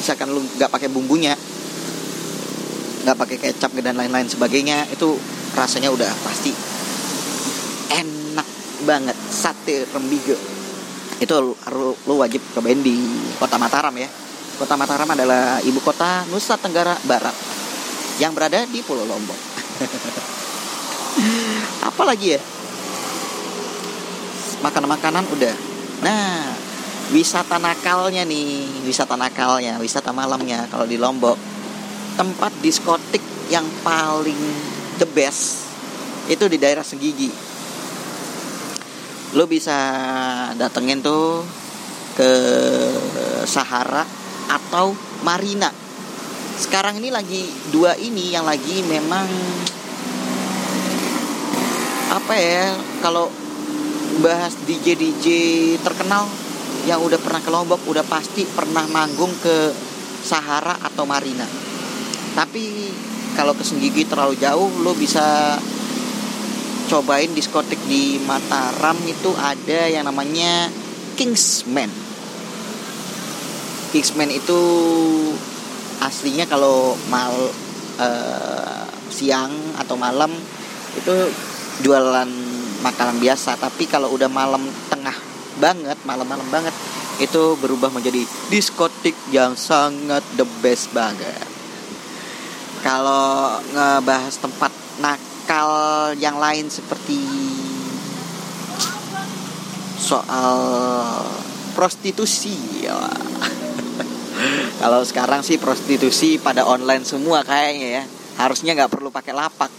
misalkan 0.00 0.32
lu 0.32 0.40
nggak 0.40 0.72
pakai 0.72 0.88
bumbunya 0.88 1.36
nggak 3.06 3.22
pakai 3.22 3.38
kecap 3.38 3.70
dan 3.78 3.94
lain-lain 3.94 4.26
sebagainya 4.26 4.82
itu 4.90 5.14
rasanya 5.54 5.94
udah 5.94 6.10
pasti 6.26 6.50
enak 7.94 8.48
banget. 8.82 9.14
Sate 9.30 9.86
rembige 9.94 10.34
itu 11.22 11.34
lu, 11.38 11.54
lu 11.94 12.14
wajib 12.18 12.42
cobain 12.50 12.82
di 12.82 12.98
kota 13.38 13.62
Mataram 13.62 13.94
ya. 13.94 14.10
Kota 14.58 14.74
Mataram 14.74 15.06
adalah 15.06 15.62
ibu 15.62 15.78
kota 15.78 16.26
Nusa 16.34 16.58
Tenggara 16.58 16.98
Barat 17.06 17.36
yang 18.18 18.34
berada 18.34 18.66
di 18.66 18.82
Pulau 18.82 19.06
Lombok. 19.06 19.36
Apa 21.88 22.02
lagi 22.02 22.34
ya? 22.34 22.42
Makanan-makanan 24.66 25.30
udah. 25.30 25.54
Nah 26.02 26.58
wisata 27.14 27.62
nakalnya 27.62 28.26
nih 28.26 28.82
wisata 28.82 29.14
nakalnya 29.14 29.78
wisata 29.78 30.10
malamnya 30.10 30.66
kalau 30.66 30.90
di 30.90 30.98
Lombok 30.98 31.55
tempat 32.16 32.52
diskotik 32.64 33.20
yang 33.52 33.64
paling 33.84 34.40
the 34.98 35.06
best 35.06 35.68
itu 36.26 36.48
di 36.50 36.58
daerah 36.58 36.82
Senggigi 36.82 37.30
lo 39.36 39.44
bisa 39.44 39.76
datengin 40.56 41.04
tuh 41.04 41.44
ke 42.16 42.30
Sahara 43.44 44.00
atau 44.48 44.96
Marina. 45.20 45.68
Sekarang 46.56 46.96
ini 46.96 47.12
lagi 47.12 47.44
dua 47.68 47.92
ini 48.00 48.32
yang 48.32 48.48
lagi 48.48 48.80
memang 48.80 49.28
apa 52.16 52.32
ya 52.32 52.72
kalau 53.04 53.28
bahas 54.24 54.56
DJ 54.64 54.96
DJ 54.96 55.26
terkenal 55.84 56.24
yang 56.88 57.04
udah 57.04 57.20
pernah 57.20 57.44
ke 57.44 57.50
Lombok 57.52 57.84
udah 57.84 58.06
pasti 58.08 58.48
pernah 58.48 58.88
manggung 58.88 59.36
ke 59.44 59.74
Sahara 60.24 60.80
atau 60.80 61.04
Marina 61.04 61.65
tapi 62.36 62.92
kalau 63.32 63.56
ke 63.56 63.64
Senggigi 63.64 64.04
terlalu 64.04 64.36
jauh 64.36 64.68
lo 64.84 64.92
bisa 64.92 65.56
cobain 66.92 67.32
diskotik 67.32 67.80
di 67.88 68.20
Mataram. 68.28 69.00
Itu 69.08 69.32
ada 69.40 69.88
yang 69.88 70.04
namanya 70.04 70.68
Kingsman. 71.16 71.88
Kingsman 73.88 74.28
itu 74.28 74.60
aslinya 76.04 76.44
kalau 76.44 76.92
mal 77.08 77.32
uh, 77.96 78.84
siang 79.08 79.56
atau 79.80 79.96
malam 79.96 80.28
itu 80.92 81.14
jualan 81.80 82.28
makanan 82.84 83.16
biasa. 83.16 83.56
Tapi 83.56 83.88
kalau 83.88 84.12
udah 84.12 84.28
malam 84.28 84.60
tengah 84.92 85.16
banget 85.56 85.96
malam-malam 86.04 86.44
banget 86.52 86.76
itu 87.16 87.56
berubah 87.64 87.88
menjadi 87.88 88.28
diskotik 88.52 89.16
yang 89.32 89.56
sangat 89.56 90.20
the 90.36 90.44
best 90.60 90.92
banget 90.92 91.55
kalau 92.86 93.58
ngebahas 93.74 94.34
tempat 94.38 94.70
nakal 95.02 95.70
yang 96.22 96.38
lain 96.38 96.70
seperti 96.70 97.18
soal 99.98 100.62
prostitusi 101.74 102.86
ya. 102.86 102.94
Kalau 104.86 105.02
sekarang 105.02 105.42
sih 105.42 105.58
prostitusi 105.58 106.38
pada 106.38 106.62
online 106.62 107.02
semua 107.02 107.42
kayaknya 107.42 107.88
ya. 107.90 108.04
Harusnya 108.38 108.78
nggak 108.78 108.94
perlu 108.94 109.10
pakai 109.10 109.34
lapak. 109.34 109.72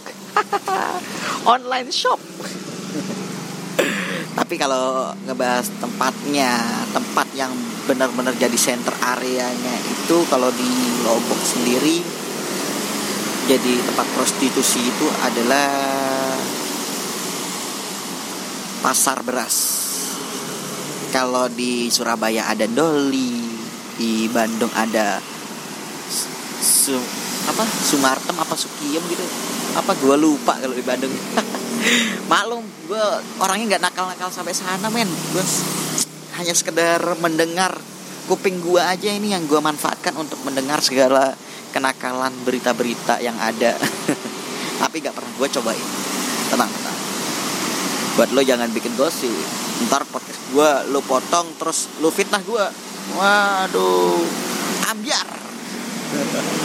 Online 1.56 1.88
shop. 1.88 2.20
Tapi 4.38 4.54
kalau 4.60 5.16
ngebahas 5.24 5.64
tempatnya 5.80 6.84
tempat 6.92 7.32
yang 7.32 7.56
benar-benar 7.88 8.36
jadi 8.36 8.58
center 8.58 8.92
areanya 9.00 9.74
itu 9.88 10.28
kalau 10.28 10.52
di 10.52 10.70
Lombok 11.08 11.40
sendiri 11.40 12.27
jadi 13.48 13.80
tempat 13.80 14.04
prostitusi 14.12 14.84
itu 14.84 15.06
adalah 15.24 15.72
pasar 18.84 19.24
beras. 19.24 19.56
Kalau 21.08 21.48
di 21.48 21.88
Surabaya 21.88 22.52
ada 22.52 22.68
Doli 22.68 23.48
di 23.96 24.28
Bandung 24.28 24.68
ada 24.76 25.16
su, 26.60 26.92
apa? 27.48 27.64
Sumartem 27.64 28.36
apa 28.36 28.52
Sukiem 28.52 29.00
gitu. 29.08 29.24
Apa? 29.80 29.96
Gue 29.96 30.20
lupa 30.20 30.60
kalau 30.60 30.76
di 30.76 30.84
Bandung. 30.84 31.10
Maklum 32.30 32.60
gue 32.84 33.04
orangnya 33.40 33.64
nggak 33.76 33.82
nakal-nakal 33.88 34.28
sampai 34.28 34.52
sana 34.52 34.92
men. 34.92 35.08
Gue 35.32 35.44
hanya 36.36 36.52
sekedar 36.52 37.00
mendengar 37.24 37.72
kuping 38.28 38.60
gue 38.60 38.82
aja 38.84 39.08
ini 39.08 39.32
yang 39.32 39.48
gue 39.48 39.56
manfaatkan 39.56 40.12
untuk 40.20 40.36
mendengar 40.44 40.84
segala 40.84 41.32
kenakalan 41.70 42.32
berita-berita 42.44 43.20
yang 43.20 43.36
ada. 43.38 43.76
Tapi 44.80 44.96
nggak 45.02 45.14
pernah 45.14 45.32
gue 45.36 45.48
cobain. 45.58 45.88
Tenang 46.48 46.70
tenang. 46.70 46.98
Buat 48.18 48.30
lo 48.34 48.42
jangan 48.42 48.70
bikin 48.72 48.94
gosip. 48.98 49.30
Ntar 49.86 50.02
podcast 50.10 50.40
gue 50.50 50.70
lo 50.90 50.98
potong 51.04 51.46
terus 51.60 51.86
lo 52.02 52.10
fitnah 52.10 52.42
gue 52.42 52.64
waduh. 53.14 54.20
Ambiar. 54.88 55.28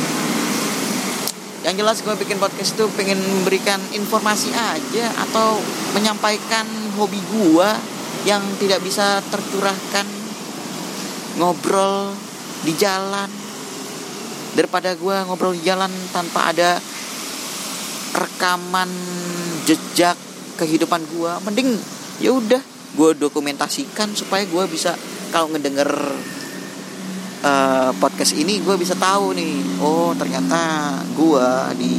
Yang 1.63 1.75
jelas 1.79 1.97
gue 2.03 2.15
bikin 2.19 2.43
podcast 2.43 2.75
tuh 2.75 2.91
pengen 2.91 3.23
memberikan 3.23 3.79
informasi 3.95 4.51
aja 4.51 5.07
atau 5.23 5.63
menyampaikan 5.95 6.67
hobi 6.99 7.23
gue 7.31 7.69
yang 8.27 8.43
tidak 8.59 8.83
bisa 8.83 9.23
tercurahkan. 9.31 10.03
Ngobrol 11.39 12.13
di 12.67 12.75
jalan 12.75 13.42
daripada 14.53 14.93
gue 14.93 15.15
ngobrol 15.25 15.57
jalan 15.61 15.89
tanpa 16.13 16.53
ada 16.53 16.77
rekaman 18.13 18.89
jejak 19.65 20.15
kehidupan 20.61 21.01
gue 21.09 21.31
mending 21.49 21.69
ya 22.21 22.29
udah 22.29 22.61
gue 22.93 23.09
dokumentasikan 23.17 24.13
supaya 24.13 24.45
gue 24.45 24.63
bisa 24.69 24.93
kalau 25.33 25.49
ngedenger 25.49 25.89
uh, 27.41 27.89
podcast 27.97 28.37
ini 28.37 28.61
gue 28.61 28.75
bisa 28.77 28.93
tahu 28.93 29.33
nih 29.33 29.81
oh 29.81 30.13
ternyata 30.13 30.93
gue 31.17 31.47
di 31.81 31.93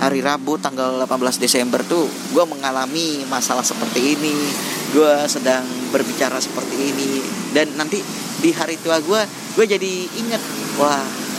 hari 0.00 0.24
Rabu 0.24 0.56
tanggal 0.56 0.96
18 1.04 1.40
Desember 1.40 1.80
tuh 1.84 2.04
gue 2.32 2.44
mengalami 2.44 3.24
masalah 3.28 3.64
seperti 3.64 4.16
ini 4.16 4.36
gue 4.92 5.14
sedang 5.28 5.64
berbicara 5.92 6.36
seperti 6.36 6.76
ini 6.76 7.10
dan 7.56 7.72
nanti 7.80 8.00
di 8.40 8.50
hari 8.52 8.80
tua 8.80 9.00
gue 9.00 9.20
gue 9.56 9.64
jadi 9.64 9.92
inget 10.20 10.42
wah 10.80 11.29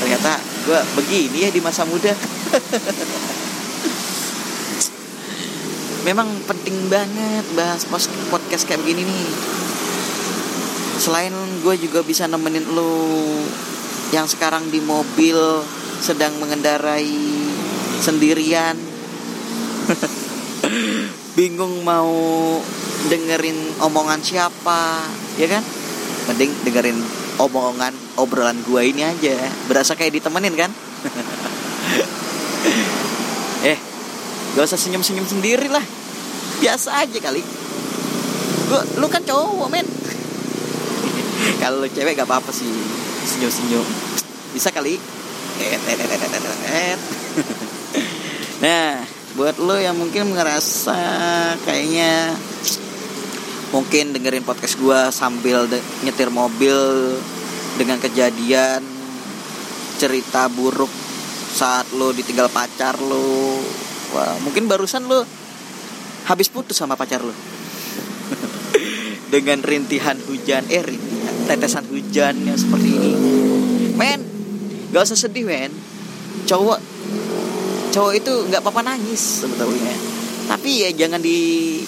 ternyata 0.00 0.38
gue 0.66 0.80
begini 0.98 1.46
ya 1.46 1.50
di 1.50 1.60
masa 1.62 1.86
muda. 1.86 2.12
Memang 6.06 6.30
penting 6.46 6.86
banget 6.86 7.42
bahas 7.58 7.82
podcast 8.30 8.62
kayak 8.62 8.78
begini 8.86 9.02
nih. 9.02 9.26
Selain 11.02 11.34
gue 11.60 11.74
juga 11.82 12.06
bisa 12.06 12.30
nemenin 12.30 12.62
lo 12.70 12.94
yang 14.14 14.30
sekarang 14.30 14.70
di 14.70 14.78
mobil 14.78 15.36
sedang 15.98 16.38
mengendarai 16.38 17.10
sendirian. 17.98 18.78
Bingung 21.36 21.82
mau 21.82 22.14
dengerin 23.10 23.82
omongan 23.82 24.22
siapa 24.22 25.04
ya 25.36 25.50
kan? 25.50 25.62
Mending 26.30 26.52
dengerin 26.64 27.25
omongan 27.36 27.92
obrolan 28.16 28.58
gue 28.64 28.82
ini 28.92 29.02
aja. 29.04 29.36
Berasa 29.68 29.94
kayak 29.94 30.20
ditemenin 30.20 30.54
kan? 30.56 30.70
Eh 33.66 33.78
gak 34.54 34.64
usah 34.68 34.78
senyum 34.78 35.02
senyum 35.02 35.26
sendiri 35.26 35.68
lah. 35.68 35.82
Biasa 36.60 37.04
aja 37.04 37.18
kali. 37.18 37.42
Gua 38.66 38.82
lu 39.00 39.06
kan 39.08 39.22
cowok 39.24 39.68
men. 39.68 39.86
Kalau 41.62 41.86
cewek 41.88 42.14
gak 42.16 42.28
apa-apa 42.28 42.50
sih. 42.52 42.68
Senyum 43.26 43.52
senyum 43.52 43.86
bisa 44.52 44.72
kali. 44.72 44.96
Nah 48.56 49.04
buat 49.36 49.60
lo 49.60 49.76
yang 49.76 50.00
mungkin 50.00 50.32
ngerasa 50.32 50.96
kayaknya 51.68 52.32
mungkin 53.74 54.14
dengerin 54.14 54.46
podcast 54.46 54.78
gue 54.78 55.00
sambil 55.10 55.66
de 55.66 55.82
nyetir 56.06 56.30
mobil 56.30 57.18
dengan 57.76 57.98
kejadian 57.98 58.96
cerita 59.96 60.46
buruk 60.46 60.92
saat 61.56 61.88
lo 61.96 62.12
ditinggal 62.12 62.52
pacar 62.52 63.00
lo. 63.00 63.56
Wah 64.12 64.36
mungkin 64.44 64.68
barusan 64.68 65.08
lo 65.08 65.24
habis 66.28 66.52
putus 66.52 66.76
sama 66.76 66.94
pacar 66.94 67.24
lo. 67.24 67.32
Dengan 69.32 69.64
rintihan 69.64 70.14
hujan 70.30 70.62
eh 70.70 70.84
rintihan 70.84 71.34
tetesan 71.50 71.88
hujan 71.90 72.46
yang 72.46 72.60
seperti 72.60 72.88
ini. 72.92 73.12
Men 73.96 74.20
gak 74.92 75.10
usah 75.10 75.26
sedih 75.26 75.48
men. 75.48 75.72
Cowok 76.46 76.78
cowok 77.90 78.12
itu 78.12 78.32
nggak 78.52 78.60
apa-apa 78.60 78.94
nangis 78.94 79.42
sebetulnya. 79.42 79.96
Tapi 80.46 80.86
ya 80.86 80.90
jangan 80.94 81.18
di 81.18 81.80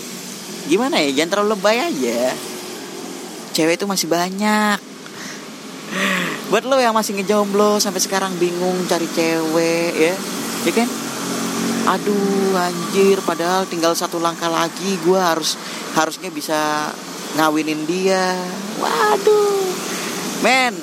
gimana 0.69 1.01
ya? 1.01 1.11
Jangan 1.11 1.31
terlalu 1.33 1.49
lebay 1.57 1.81
aja. 1.81 2.37
Cewek 3.57 3.81
itu 3.81 3.89
masih 3.89 4.07
banyak. 4.07 4.79
Buat 6.53 6.65
lo 6.69 6.77
yang 6.77 6.93
masih 6.93 7.17
ngejomblo 7.17 7.81
sampai 7.81 8.01
sekarang 8.01 8.37
bingung 8.37 8.85
cari 8.85 9.09
cewek 9.09 9.93
ya. 9.97 10.15
Ya 10.69 10.73
kan? 10.77 10.89
Aduh 11.89 12.53
anjir 12.55 13.17
padahal 13.25 13.65
tinggal 13.65 13.97
satu 13.97 14.21
langkah 14.21 14.53
lagi 14.53 15.01
gue 15.01 15.17
harus 15.17 15.57
harusnya 15.97 16.29
bisa 16.29 16.93
ngawinin 17.41 17.89
dia. 17.89 18.37
Waduh. 18.77 19.65
Men 20.45 20.77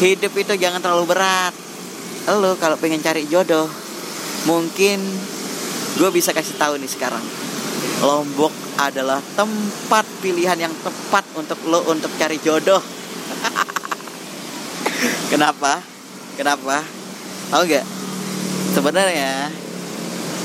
hidup 0.00 0.32
itu 0.32 0.56
jangan 0.56 0.80
terlalu 0.80 1.12
berat. 1.12 1.52
Lo 2.28 2.56
kalau 2.56 2.80
pengen 2.80 3.04
cari 3.04 3.28
jodoh 3.28 3.68
mungkin 4.44 5.00
gue 5.98 6.10
bisa 6.14 6.32
kasih 6.32 6.56
tahu 6.56 6.78
nih 6.78 6.88
sekarang 6.88 7.24
Lombok 7.98 8.54
adalah 8.78 9.18
tempat 9.34 10.06
pilihan 10.22 10.54
yang 10.54 10.70
tepat 10.86 11.26
untuk 11.34 11.58
lo 11.66 11.82
untuk 11.90 12.14
cari 12.14 12.38
jodoh. 12.38 12.78
Kenapa? 15.34 15.82
Kenapa? 16.38 16.86
Tahu 17.50 17.62
nggak? 17.66 17.86
Sebenarnya 18.70 19.50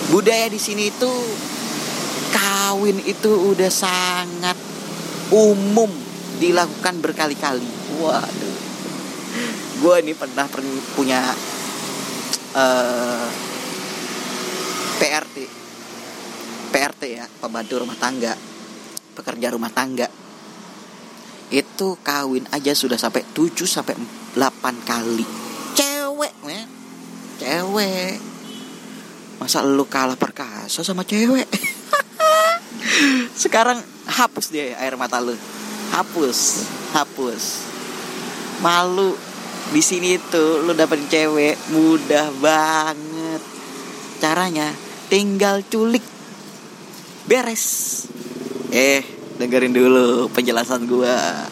budaya 0.10 0.50
di 0.50 0.58
sini 0.58 0.90
itu 0.90 1.14
kawin 2.34 2.98
itu 3.06 3.54
udah 3.54 3.70
sangat 3.70 4.58
umum 5.30 5.94
dilakukan 6.42 7.06
berkali-kali. 7.06 7.70
Waduh. 8.02 8.58
Gue 9.78 9.96
ini 10.02 10.18
pernah 10.18 10.50
punya 10.98 11.22
uh, 12.58 13.30
PRT 14.98 15.63
PRT 16.74 17.02
ya 17.14 17.26
pembantu 17.38 17.86
rumah 17.86 17.96
tangga 18.02 18.34
pekerja 19.14 19.54
rumah 19.54 19.70
tangga. 19.70 20.10
Itu 21.54 22.02
kawin 22.02 22.50
aja 22.50 22.74
sudah 22.74 22.98
sampai 22.98 23.22
7 23.30 23.54
sampai 23.70 23.94
8 24.34 24.90
kali. 24.90 25.26
Cewek 25.78 26.34
men. 26.42 26.68
Cewek. 27.38 28.18
Masa 29.38 29.62
lu 29.62 29.86
kalah 29.86 30.18
perkasa 30.18 30.82
sama 30.82 31.06
cewek? 31.06 31.46
Sekarang 33.44 33.78
hapus 34.10 34.50
dia 34.50 34.74
air 34.82 34.98
mata 34.98 35.22
lu. 35.22 35.38
Hapus 35.94 36.66
hapus. 36.98 37.44
Malu. 38.66 39.14
Di 39.70 39.82
sini 39.82 40.18
itu 40.18 40.66
lu 40.66 40.74
dapetin 40.74 41.06
cewek 41.06 41.56
mudah 41.70 42.34
banget. 42.42 43.42
Caranya 44.18 44.74
tinggal 45.10 45.62
culik 45.70 46.13
beres. 47.28 48.06
Eh 48.74 49.04
dengerin 49.40 49.74
dulu 49.74 50.30
penjelasan 50.32 50.86
gua. 50.88 51.48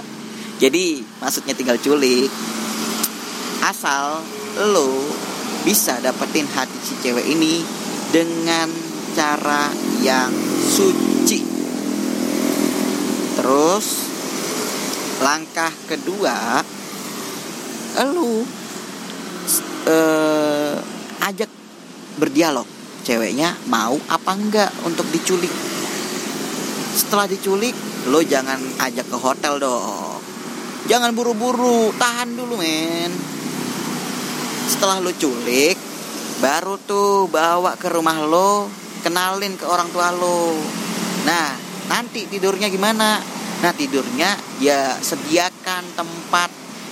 Jadi 0.62 1.02
maksudnya 1.20 1.58
tinggal 1.58 1.80
culik. 1.82 2.30
Asal 3.62 4.22
lo 4.74 4.90
bisa 5.62 6.02
dapetin 6.02 6.50
hati 6.50 6.78
si 6.82 6.94
cewek 7.02 7.26
ini 7.26 7.62
dengan 8.10 8.70
cara 9.14 9.70
yang 10.02 10.34
suci. 10.66 11.42
Terus 13.38 13.88
langkah 15.22 15.70
kedua 15.86 16.66
lu 18.02 18.42
uh, 19.86 20.76
ajak 21.28 21.52
berdialog 22.18 22.71
ceweknya 23.02 23.58
mau 23.68 23.98
apa 24.08 24.32
enggak 24.38 24.72
untuk 24.86 25.06
diculik? 25.10 25.52
Setelah 26.96 27.26
diculik 27.26 27.74
lo 28.08 28.22
jangan 28.22 28.58
ajak 28.78 29.10
ke 29.10 29.18
hotel 29.18 29.58
dong. 29.58 30.22
Jangan 30.90 31.14
buru-buru 31.14 31.94
tahan 31.98 32.34
dulu 32.34 32.58
men. 32.58 33.12
Setelah 34.70 35.02
lo 35.02 35.12
culik 35.14 35.78
baru 36.42 36.74
tuh 36.90 37.30
bawa 37.30 37.78
ke 37.78 37.86
rumah 37.86 38.18
lo 38.26 38.66
kenalin 39.06 39.54
ke 39.58 39.66
orang 39.66 39.90
tua 39.94 40.10
lo. 40.14 40.58
Nah 41.26 41.54
nanti 41.90 42.26
tidurnya 42.26 42.70
gimana? 42.70 43.22
Nah 43.62 43.72
tidurnya 43.78 44.34
ya 44.58 44.98
sediakan 44.98 45.94
tempat 45.94 46.50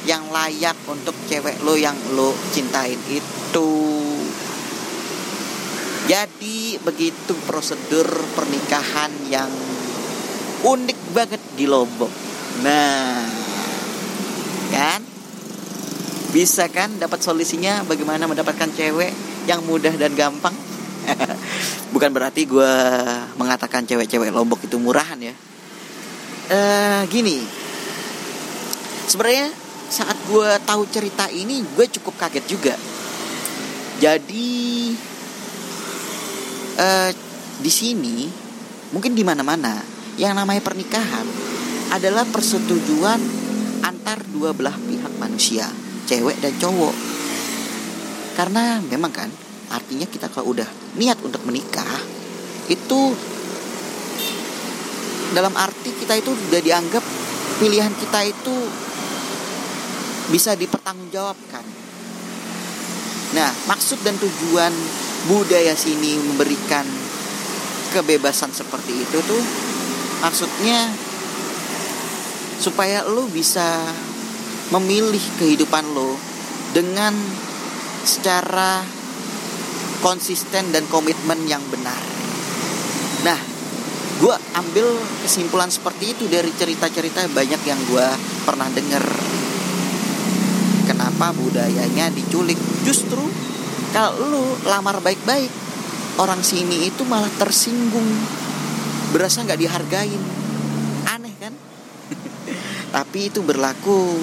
yang 0.07 0.31
layak 0.31 0.77
untuk 0.87 1.17
cewek 1.27 1.59
lo 1.65 1.75
yang 1.75 1.97
lo 2.15 2.31
cintain 2.55 2.97
itu 3.09 3.98
jadi 6.09 6.81
begitu 6.81 7.37
prosedur 7.45 8.09
pernikahan 8.33 9.13
yang 9.29 9.45
unik 10.65 10.99
banget 11.13 11.37
di 11.53 11.69
Lombok. 11.69 12.09
Nah, 12.65 13.29
kan? 14.73 15.05
Bisa 16.33 16.65
kan 16.73 16.97
dapat 16.97 17.21
solusinya 17.21 17.85
bagaimana 17.85 18.25
mendapatkan 18.25 18.73
cewek 18.73 19.13
yang 19.45 19.61
mudah 19.69 19.93
dan 20.01 20.17
gampang? 20.17 20.57
Bukan 21.93 22.09
berarti 22.09 22.49
gue 22.49 22.73
mengatakan 23.37 23.85
cewek-cewek 23.85 24.33
Lombok 24.33 24.65
itu 24.65 24.81
murahan 24.81 25.17
ya. 25.21 25.37
Uh, 26.49 27.05
gini, 27.05 27.45
sebenarnya 29.05 29.53
saat 29.93 30.17
gue 30.25 30.49
tahu 30.65 30.89
cerita 30.89 31.29
ini 31.29 31.61
gue 31.77 31.85
cukup 32.01 32.17
kaget 32.17 32.45
juga. 32.49 32.73
Jadi 34.01 34.57
uh, 36.79 37.11
di 37.59 37.71
sini 37.71 38.25
mungkin 38.95 39.13
di 39.13 39.21
mana-mana 39.27 39.83
yang 40.15 40.33
namanya 40.33 40.63
pernikahan 40.63 41.27
adalah 41.91 42.23
persetujuan 42.23 43.19
antar 43.83 44.19
dua 44.31 44.55
belah 44.55 44.75
pihak 44.75 45.13
manusia, 45.19 45.67
cewek 46.07 46.39
dan 46.39 46.55
cowok. 46.57 46.95
Karena 48.39 48.79
memang 48.79 49.11
kan 49.11 49.29
artinya 49.69 50.07
kita 50.07 50.31
kalau 50.31 50.55
udah 50.55 50.67
niat 50.97 51.19
untuk 51.21 51.43
menikah 51.45 51.85
itu 52.71 53.13
dalam 55.33 55.53
arti 55.53 55.93
kita 55.93 56.17
itu 56.17 56.33
sudah 56.33 56.61
dianggap 56.61 57.03
pilihan 57.61 57.93
kita 57.93 58.19
itu 58.25 58.55
bisa 60.29 60.53
dipertanggungjawabkan. 60.57 61.65
Nah, 63.29 63.49
maksud 63.69 64.01
dan 64.01 64.17
tujuan 64.17 64.73
budaya 65.27 65.75
sini 65.75 66.15
memberikan 66.21 66.87
kebebasan 67.91 68.53
seperti 68.53 69.03
itu 69.03 69.17
tuh 69.25 69.43
maksudnya 70.23 70.93
supaya 72.59 73.03
lo 73.07 73.25
bisa 73.27 73.81
memilih 74.69 75.21
kehidupan 75.41 75.83
lo 75.91 76.13
dengan 76.75 77.15
secara 78.05 78.83
konsisten 79.99 80.71
dan 80.71 80.87
komitmen 80.87 81.43
yang 81.49 81.63
benar. 81.67 81.99
Nah, 83.27 83.39
gue 84.19 84.35
ambil 84.55 84.87
kesimpulan 85.23 85.67
seperti 85.67 86.15
itu 86.15 86.23
dari 86.31 86.51
cerita-cerita 86.55 87.27
banyak 87.31 87.61
yang 87.67 87.79
gue 87.89 88.07
pernah 88.47 88.69
dengar. 88.71 89.03
Kenapa 90.87 91.35
budayanya 91.35 92.11
diculik? 92.15 92.57
Justru 92.87 93.21
kalau 93.89 94.13
lu 94.21 94.43
lamar 94.69 95.01
baik-baik, 95.01 95.49
orang 96.21 96.45
sini 96.45 96.89
itu 96.89 97.01
malah 97.07 97.31
tersinggung, 97.41 98.05
berasa 99.09 99.41
nggak 99.41 99.59
dihargain. 99.59 100.21
Aneh 101.09 101.33
kan? 101.41 101.53
Tapi 102.95 103.33
itu 103.33 103.41
berlaku 103.41 104.17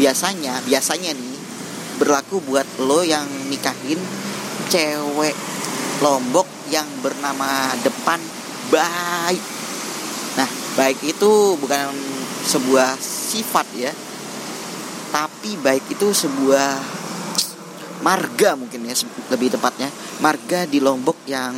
biasanya, 0.00 0.64
biasanya 0.64 1.12
nih 1.12 1.36
berlaku 2.00 2.40
buat 2.42 2.66
lo 2.80 3.04
yang 3.04 3.28
nikahin 3.52 4.00
cewek 4.72 5.36
Lombok 6.02 6.50
yang 6.66 6.88
bernama 6.98 7.70
depan 7.78 8.18
baik. 8.74 9.44
Nah, 10.34 10.50
baik 10.74 10.98
itu 11.06 11.54
bukan 11.62 11.94
sebuah 12.42 12.98
sifat 12.98 13.66
ya. 13.78 13.92
Tapi 15.14 15.60
baik 15.62 15.94
itu 15.94 16.10
sebuah 16.10 17.01
marga 18.02 18.58
mungkin 18.58 18.84
ya 18.84 18.94
lebih 19.30 19.54
tepatnya. 19.54 19.88
Marga 20.18 20.66
di 20.66 20.82
Lombok 20.82 21.22
yang 21.30 21.54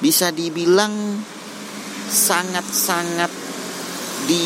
bisa 0.00 0.32
dibilang 0.32 0.92
sangat-sangat 2.08 3.32
di 4.28 4.44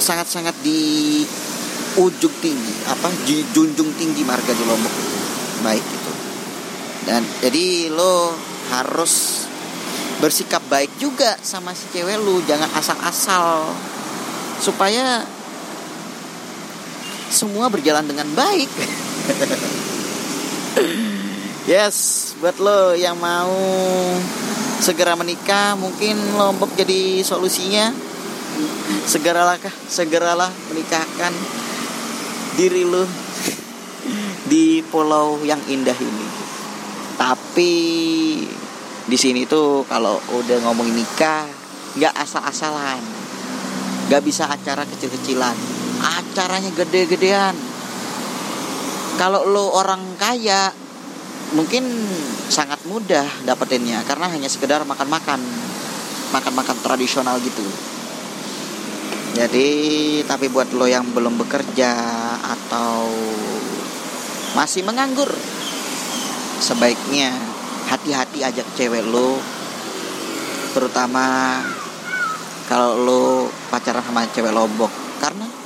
sangat-sangat 0.00 0.56
di 0.64 1.22
ujung 1.98 2.34
tinggi 2.38 2.74
apa 2.86 3.10
junjung 3.26 3.90
tinggi 3.94 4.22
marga 4.26 4.50
di 4.50 4.64
Lombok. 4.66 4.94
Baik 5.62 5.84
itu. 5.86 6.12
Dan 7.06 7.22
jadi 7.40 7.90
lo 7.90 8.34
harus 8.70 9.46
bersikap 10.20 10.60
baik 10.68 11.00
juga 11.00 11.34
sama 11.40 11.72
si 11.72 11.88
cewek 11.90 12.20
lu 12.20 12.44
jangan 12.44 12.68
asal-asal. 12.76 13.72
Supaya 14.60 15.24
semua 17.30 17.70
berjalan 17.70 18.04
dengan 18.04 18.26
baik. 18.34 18.70
Yes 21.70 22.34
buat 22.42 22.58
lo 22.58 22.98
yang 22.98 23.14
mau 23.22 23.54
segera 24.82 25.14
menikah 25.14 25.78
mungkin 25.78 26.18
Lombok 26.34 26.74
jadi 26.74 27.22
solusinya. 27.22 27.94
Segeralah 29.06 29.56
segeralah 29.86 30.50
menikahkan 30.74 31.30
diri 32.58 32.82
lu 32.82 33.06
di 34.50 34.82
pulau 34.82 35.38
yang 35.46 35.62
indah 35.70 35.94
ini. 35.94 36.28
Tapi 37.14 37.72
di 39.06 39.16
sini 39.16 39.46
tuh 39.46 39.86
kalau 39.86 40.18
udah 40.34 40.58
ngomongin 40.66 40.98
nikah 40.98 41.46
nggak 41.94 42.14
asal-asalan. 42.18 43.00
Nggak 44.10 44.22
bisa 44.26 44.50
acara 44.50 44.82
kecil-kecilan 44.82 45.79
acaranya 46.00 46.72
gede-gedean. 46.72 47.54
Kalau 49.20 49.44
lo 49.44 49.76
orang 49.76 50.16
kaya 50.16 50.72
mungkin 51.52 51.84
sangat 52.48 52.80
mudah 52.86 53.26
dapetinnya 53.44 54.06
karena 54.06 54.30
hanya 54.30 54.48
sekedar 54.48 54.80
makan-makan 54.86 55.42
makan-makan 56.30 56.78
tradisional 56.80 57.36
gitu. 57.42 57.62
Jadi 59.36 59.68
tapi 60.26 60.50
buat 60.50 60.72
lo 60.74 60.88
yang 60.88 61.06
belum 61.14 61.38
bekerja 61.38 61.92
atau 62.42 63.06
masih 64.58 64.82
menganggur 64.82 65.30
sebaiknya 66.58 67.30
hati-hati 67.86 68.42
ajak 68.42 68.66
cewek 68.74 69.06
lo 69.06 69.38
terutama 70.70 71.58
kalau 72.70 72.94
lo 72.94 73.22
pacaran 73.70 74.02
sama 74.02 74.26
cewek 74.30 74.54
lombok. 74.54 74.90
Karena 75.20 75.59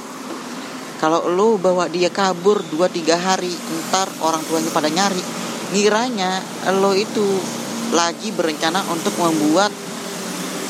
kalau 1.05 1.29
lo 1.29 1.61
bawa 1.61 1.85
dia 1.93 2.09
kabur 2.09 2.65
2-3 2.65 3.13
hari 3.13 3.53
ntar 3.53 4.09
orang 4.25 4.41
tuanya 4.49 4.73
pada 4.73 4.89
nyari. 4.89 5.21
Ngiranya 5.77 6.41
lo 6.81 6.97
itu 6.97 7.21
lagi 7.93 8.33
berencana 8.33 8.81
untuk 8.89 9.13
membuat 9.21 9.69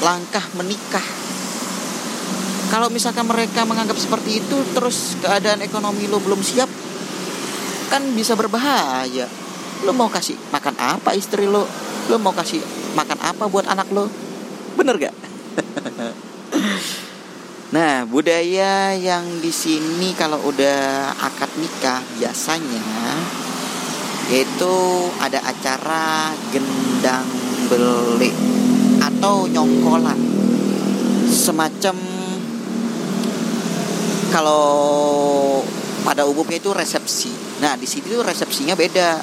langkah 0.03 0.43
menikah. 0.59 1.07
Kalau 2.67 2.91
misalkan 2.91 3.31
mereka 3.31 3.63
menganggap 3.63 3.95
seperti 3.95 4.43
itu 4.43 4.59
terus 4.75 5.15
keadaan 5.23 5.63
ekonomi 5.63 6.11
lo 6.11 6.19
belum 6.19 6.43
siap 6.43 6.67
kan 7.95 8.03
bisa 8.19 8.35
berbahaya. 8.35 9.31
Lo 9.87 9.95
mau 9.95 10.11
kasih 10.11 10.35
makan 10.51 10.75
apa 10.83 11.15
istri 11.15 11.47
lo? 11.47 11.63
Lo 12.11 12.19
mau 12.19 12.35
kasih 12.35 12.59
makan 12.99 13.23
apa 13.23 13.47
buat 13.47 13.71
anak 13.71 13.87
lo? 13.95 14.11
Bener 14.75 14.99
gak 14.99 15.15
nah 17.75 18.07
budaya 18.07 18.95
yang 18.95 19.43
di 19.43 19.51
sini 19.51 20.15
kalau 20.15 20.39
udah 20.47 21.11
akad 21.19 21.51
nikah 21.59 21.99
biasanya 22.15 22.87
yaitu 24.31 24.75
ada 25.19 25.43
acara 25.43 26.31
gendang 26.55 27.27
beli 27.67 28.31
atau 29.03 29.51
nyongkolan 29.51 30.21
semacam 31.27 31.99
kalau 34.31 34.67
pada 36.05 36.27
umumnya 36.27 36.59
itu 36.59 36.75
resepsi. 36.75 37.31
Nah, 37.63 37.79
di 37.79 37.87
sini 37.87 38.11
tuh 38.11 38.27
resepsinya 38.27 38.75
beda. 38.75 39.23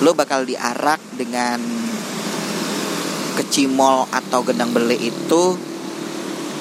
Lo 0.00 0.16
bakal 0.16 0.48
diarak 0.48 0.98
dengan 1.14 1.60
kecimol 3.36 4.08
atau 4.10 4.40
gendang 4.40 4.72
beli 4.72 5.12
itu 5.12 5.73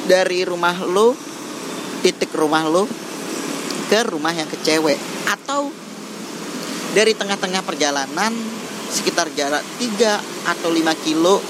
dari 0.07 0.43
rumah 0.43 0.75
lo 0.83 1.15
titik 2.03 2.35
rumah 2.35 2.67
lo 2.67 2.83
ke 3.87 3.99
rumah 4.07 4.35
yang 4.35 4.49
kecewek 4.51 4.99
atau 5.29 5.71
dari 6.93 7.15
tengah-tengah 7.17 7.63
perjalanan 7.65 8.33
sekitar 8.93 9.31
jarak 9.33 9.65
3 9.81 10.53
atau 10.53 10.69
5 10.69 11.05
kilo 11.05 11.41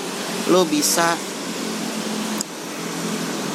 lo 0.51 0.61
bisa 0.67 1.15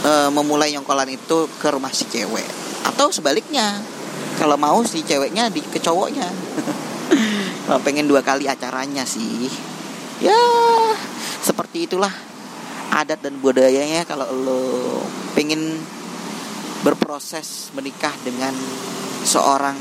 e, 0.05 0.13
memulai 0.33 0.73
nyongkolan 0.77 1.09
itu 1.09 1.49
ke 1.57 1.69
rumah 1.73 1.93
si 1.93 2.05
cewek. 2.09 2.45
Atau 2.85 3.13
sebaliknya 3.13 3.81
kalau 4.37 4.61
mau 4.61 4.85
si 4.85 5.05
ceweknya 5.05 5.49
di 5.49 5.65
ke 5.65 5.81
cowoknya. 5.81 6.29
Pengen 7.85 8.09
dua 8.09 8.25
kali 8.25 8.49
acaranya 8.49 9.05
sih. 9.05 9.49
Ya 10.21 10.37
seperti 11.45 11.89
itulah 11.89 12.13
adat 12.93 13.21
dan 13.21 13.37
budayanya 13.41 14.05
kalau 14.09 14.27
lo 14.33 14.63
pengen 15.37 15.79
berproses 16.83 17.69
menikah 17.75 18.15
dengan 18.23 18.55
seorang 19.27 19.77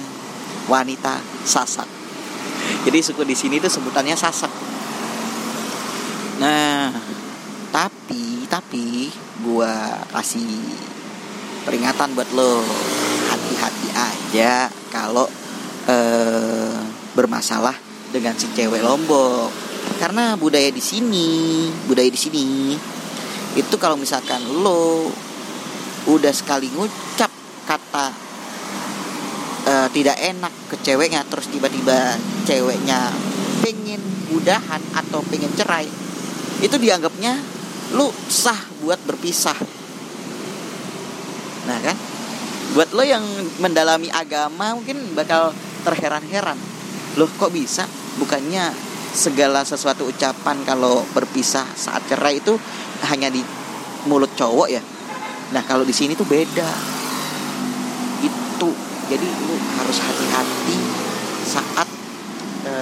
wanita 0.68 1.22
sasak. 1.48 1.88
Jadi 2.84 3.00
suku 3.00 3.24
di 3.24 3.36
sini 3.38 3.62
tuh 3.64 3.72
sebutannya 3.72 4.16
sasak. 4.18 4.52
Nah 6.42 6.92
tapi 7.72 8.48
tapi 8.52 9.12
gua 9.44 10.04
kasih 10.12 10.48
peringatan 11.64 12.16
buat 12.16 12.30
lo. 12.36 12.64
Hati-hati 13.28 13.90
aja 13.92 14.72
kalau 14.88 15.28
eh, 15.88 16.80
bermasalah 17.12 17.76
dengan 18.12 18.36
si 18.40 18.48
cewek 18.56 18.84
lombok. 18.84 19.52
Karena 19.98 20.36
budaya 20.36 20.68
di 20.72 20.84
sini 20.84 21.68
budaya 21.88 22.08
di 22.12 22.20
sini 22.20 22.46
itu 23.58 23.76
kalau 23.82 23.98
misalkan 23.98 24.40
lo 24.62 25.10
udah 26.08 26.32
sekali 26.32 26.70
ngucap 26.72 27.34
kata 27.66 28.08
uh, 29.66 29.88
tidak 29.92 30.16
enak 30.22 30.54
ke 30.72 30.76
ceweknya 30.86 31.26
terus 31.28 31.50
tiba-tiba 31.50 32.16
ceweknya 32.46 33.12
pengen 33.66 34.00
udahan 34.32 34.80
atau 34.94 35.20
pengen 35.28 35.52
cerai 35.58 35.90
itu 36.62 36.76
dianggapnya 36.78 37.38
lu 37.96 38.10
sah 38.28 38.58
buat 38.84 39.00
berpisah. 39.06 39.56
Nah 41.70 41.80
kan? 41.84 41.98
Buat 42.76 42.92
lo 42.92 43.04
yang 43.06 43.24
mendalami 43.64 44.12
agama 44.12 44.76
mungkin 44.76 45.16
bakal 45.16 45.56
terheran-heran. 45.88 46.60
Loh 47.16 47.30
kok 47.40 47.54
bisa? 47.54 47.88
Bukannya 48.20 48.74
segala 49.16 49.64
sesuatu 49.64 50.06
ucapan 50.06 50.62
kalau 50.68 51.02
berpisah 51.16 51.66
saat 51.74 52.04
cerai 52.12 52.44
itu 52.44 52.60
hanya 53.06 53.30
di 53.30 53.42
mulut 54.08 54.32
cowok 54.34 54.68
ya. 54.72 54.82
Nah 55.54 55.64
kalau 55.68 55.84
di 55.84 55.94
sini 55.94 56.16
tuh 56.16 56.26
beda. 56.26 56.70
Itu. 58.24 58.70
Jadi 59.08 59.28
lu 59.48 59.56
harus 59.80 59.98
hati-hati 60.04 60.80
saat 61.48 61.88
e, 62.68 62.74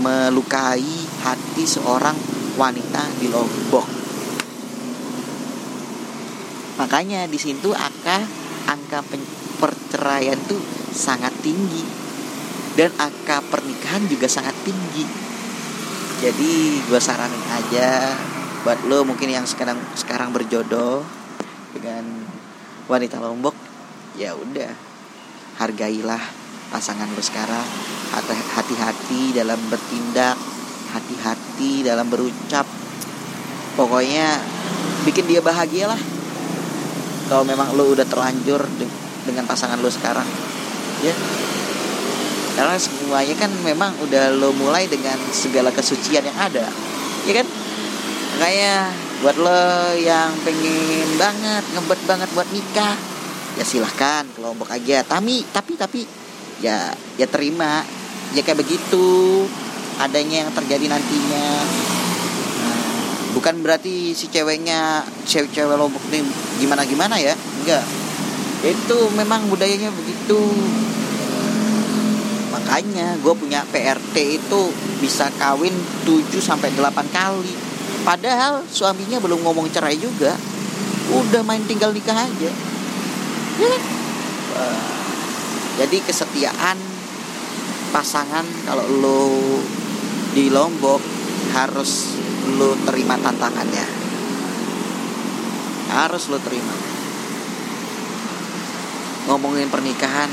melukai 0.00 0.92
hati 1.20 1.64
seorang 1.68 2.16
wanita 2.56 3.04
di 3.20 3.28
Lombok. 3.28 3.84
Makanya 6.80 7.28
di 7.28 7.36
situ 7.36 7.72
angka 7.76 8.24
angka 8.68 9.04
perceraian 9.60 10.40
tuh 10.48 10.60
sangat 10.92 11.32
tinggi. 11.44 11.84
Dan 12.76 12.92
angka 12.96 13.40
pernikahan 13.44 14.04
juga 14.08 14.28
sangat 14.28 14.56
tinggi. 14.64 15.04
Jadi 16.16 16.80
gue 16.88 17.00
saranin 17.00 17.44
aja 17.52 18.16
buat 18.66 18.82
lo 18.90 19.06
mungkin 19.06 19.30
yang 19.30 19.46
sekarang 19.46 19.78
sekarang 19.94 20.34
berjodoh 20.34 21.06
dengan 21.70 22.02
wanita 22.90 23.22
Lombok 23.22 23.54
ya 24.18 24.34
udah 24.34 24.74
hargailah 25.62 26.18
pasangan 26.74 27.06
lo 27.14 27.22
sekarang. 27.22 27.62
Hati-hati 28.58 29.38
dalam 29.38 29.70
bertindak 29.70 30.34
hati-hati 30.90 31.86
dalam 31.86 32.10
berucap. 32.10 32.66
Pokoknya 33.78 34.34
bikin 35.06 35.30
dia 35.30 35.38
bahagia 35.38 35.86
lah 35.86 36.00
kalau 37.30 37.46
memang 37.46 37.70
lo 37.78 37.94
udah 37.94 38.02
terlanjur 38.02 38.66
dengan 39.22 39.46
pasangan 39.46 39.78
lo 39.78 39.94
sekarang 39.94 40.26
ya. 41.06 41.14
Karena 42.58 42.74
semuanya 42.82 43.38
kan 43.38 43.54
memang 43.62 43.94
udah 44.02 44.34
lo 44.34 44.50
mulai 44.58 44.90
dengan 44.90 45.22
segala 45.30 45.70
kesucian 45.70 46.26
yang 46.26 46.34
ada 46.34 46.66
ya 47.30 47.42
kan 47.42 47.46
kayak 48.36 48.92
buat 49.24 49.36
lo 49.40 49.96
yang 49.96 50.36
pengen 50.44 51.08
banget 51.16 51.64
ngebet 51.72 52.00
banget 52.04 52.28
buat 52.36 52.48
nikah 52.52 52.96
ya 53.56 53.64
silahkan 53.64 54.28
ke 54.28 54.38
lombok 54.44 54.68
aja. 54.68 55.00
Tapi 55.02 55.42
tapi 55.48 55.72
tapi 55.74 56.00
ya 56.60 56.92
ya 57.16 57.26
terima. 57.26 57.80
Ya 58.34 58.42
kayak 58.44 58.60
begitu 58.60 59.06
adanya 59.96 60.44
yang 60.44 60.52
terjadi 60.52 60.92
nantinya. 60.92 61.48
Bukan 63.32 63.60
berarti 63.64 64.16
si 64.16 64.28
ceweknya 64.32 65.04
cewek-cewek 65.28 65.76
lombok 65.76 66.00
ini 66.12 66.24
gimana 66.60 66.84
gimana 66.84 67.16
ya 67.16 67.32
enggak. 67.64 67.84
Itu 68.64 69.12
memang 69.16 69.48
budayanya 69.48 69.88
begitu. 69.92 70.40
Makanya 72.52 73.20
gue 73.20 73.34
punya 73.36 73.62
PRT 73.68 74.16
itu 74.40 74.60
bisa 74.98 75.28
kawin 75.38 75.72
7 76.08 76.40
sampai 76.40 76.72
8 76.72 76.92
kali 77.12 77.65
padahal 78.06 78.62
suaminya 78.70 79.18
belum 79.18 79.42
ngomong 79.42 79.66
cerai 79.74 79.98
juga. 79.98 80.38
Udah 81.10 81.42
main 81.42 81.66
tinggal 81.66 81.90
nikah 81.90 82.14
aja. 82.14 82.50
Ya 83.58 83.66
kan? 83.66 83.82
jadi 85.76 86.00
kesetiaan 86.08 86.78
pasangan 87.92 88.44
kalau 88.64 88.88
lo 88.88 89.28
di 90.32 90.48
Lombok 90.48 91.00
harus 91.52 92.16
lu 92.56 92.72
terima 92.88 93.20
tantangannya. 93.20 93.84
Harus 95.92 96.32
lu 96.32 96.40
terima. 96.40 96.72
Ngomongin 99.28 99.68
pernikahan 99.68 100.32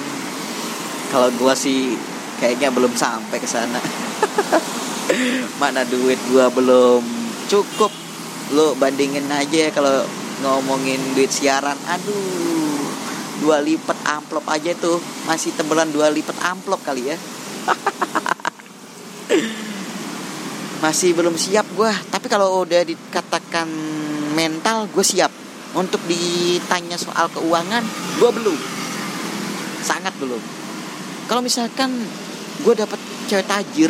kalau 1.11 1.27
gua 1.35 1.57
sih 1.57 1.97
kayaknya 2.39 2.71
belum 2.71 2.95
sampai 2.95 3.37
ke 3.41 3.47
sana. 3.47 3.83
Mana 5.61 5.83
duit 5.83 6.17
gua 6.31 6.47
belum 6.47 7.22
cukup. 7.47 7.91
Lu 8.53 8.75
bandingin 8.77 9.25
aja 9.31 9.71
kalau 9.73 10.05
ngomongin 10.43 10.99
duit 11.15 11.31
siaran. 11.31 11.77
Aduh 11.89 12.83
dua 13.43 13.59
lipat 13.59 13.97
amplop 14.07 14.47
aja 14.47 14.71
tuh. 14.77 15.01
Masih 15.27 15.51
tebelan 15.55 15.91
dua 15.91 16.09
lipat 16.13 16.35
amplop 16.43 16.83
kali 16.83 17.09
ya. 17.11 17.17
Masih 20.83 21.15
belum 21.15 21.39
siap 21.39 21.63
gue 21.79 21.87
tapi 22.11 22.27
kalau 22.27 22.67
udah 22.67 22.83
dikatakan 22.83 23.67
mental 24.35 24.87
gue 24.91 25.03
siap. 25.03 25.31
Untuk 25.73 26.05
ditanya 26.05 27.01
soal 27.01 27.33
keuangan 27.33 27.81
gue 28.21 28.29
belum. 28.29 28.59
Sangat 29.81 30.13
belum. 30.21 30.37
Kalau 31.25 31.41
misalkan 31.41 31.89
gue 32.61 32.73
dapat 32.77 33.01
cewek 33.25 33.49
tajir 33.49 33.89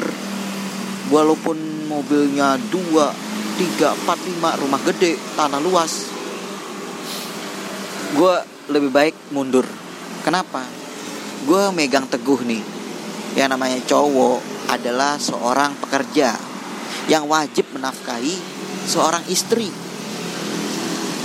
walaupun 1.11 1.59
mobilnya 1.91 2.55
dua 2.71 3.11
tiga 3.53 3.93
empat 3.93 4.17
lima 4.25 4.57
rumah 4.57 4.81
gede 4.81 5.17
tanah 5.37 5.61
luas. 5.61 6.09
Gue 8.17 8.35
lebih 8.69 8.89
baik 8.89 9.15
mundur. 9.33 9.65
Kenapa? 10.25 10.65
Gue 11.45 11.69
megang 11.73 12.09
teguh 12.09 12.41
nih. 12.45 12.63
Yang 13.33 13.49
namanya 13.57 13.79
cowok 13.85 14.39
adalah 14.69 15.17
seorang 15.17 15.73
pekerja 15.81 16.37
yang 17.09 17.25
wajib 17.29 17.65
menafkahi 17.73 18.37
seorang 18.85 19.25
istri. 19.29 19.69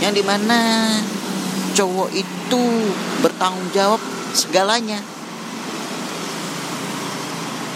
Yang 0.01 0.13
di 0.21 0.25
mana 0.25 0.61
cowok 1.77 2.11
itu 2.13 2.63
bertanggung 3.21 3.69
jawab 3.73 4.01
segalanya. 4.33 5.01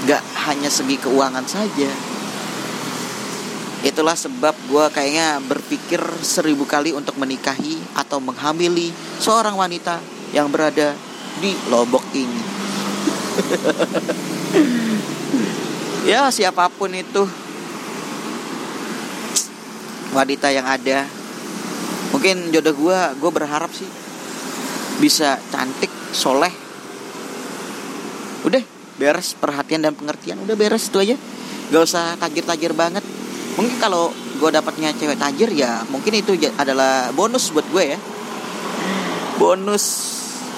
Gak 0.02 0.24
hanya 0.50 0.66
segi 0.66 0.98
keuangan 0.98 1.46
saja 1.46 2.11
itulah 3.82 4.14
sebab 4.14 4.54
gue 4.70 4.84
kayaknya 4.94 5.42
berpikir 5.42 5.98
seribu 6.22 6.62
kali 6.66 6.94
untuk 6.94 7.18
menikahi 7.18 7.78
atau 7.98 8.22
menghamili 8.22 8.94
seorang 9.18 9.58
wanita 9.58 9.98
yang 10.30 10.48
berada 10.48 10.94
di 11.42 11.52
Lombok 11.68 12.06
ini. 12.14 12.42
Ya 16.02 16.26
siapa 16.34 16.66
pun 16.66 16.90
itu. 16.90 17.22
Wanita 20.10 20.50
yang 20.50 20.66
ada. 20.66 21.06
Mungkin 22.10 22.50
jodoh 22.50 22.74
gue 22.74 22.98
gue 23.22 23.30
berharap 23.30 23.70
sih 23.70 23.86
bisa 24.98 25.38
cantik 25.54 25.88
soleh. 26.10 26.50
Udah 28.42 28.66
beres 28.98 29.38
perhatian 29.38 29.86
dan 29.86 29.94
pengertian. 29.94 30.42
Udah 30.42 30.58
beres 30.58 30.90
itu 30.90 30.98
aja. 30.98 31.16
Gak 31.70 31.82
usah 31.86 32.18
tajir-tajir 32.18 32.74
banget 32.74 33.06
mungkin 33.56 33.76
kalau 33.78 34.10
gue 34.12 34.50
dapatnya 34.50 34.96
cewek 34.96 35.20
tajir 35.20 35.52
ya 35.52 35.84
mungkin 35.92 36.16
itu 36.16 36.36
adalah 36.56 37.12
bonus 37.12 37.52
buat 37.52 37.66
gue 37.68 37.84
ya 37.94 37.98
bonus 39.36 39.84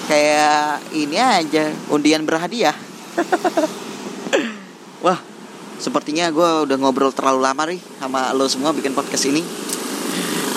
kayak 0.07 0.83
ini 0.93 1.17
aja 1.17 1.73
undian 1.91 2.23
berhadiah 2.23 2.75
wah 5.05 5.35
Sepertinya 5.75 6.31
gue 6.31 6.49
udah 6.71 6.77
ngobrol 6.79 7.11
terlalu 7.11 7.39
lama 7.43 7.63
nih 7.67 7.81
sama 7.99 8.31
lo 8.31 8.47
semua 8.47 8.71
bikin 8.71 8.95
podcast 8.95 9.27
ini. 9.27 9.43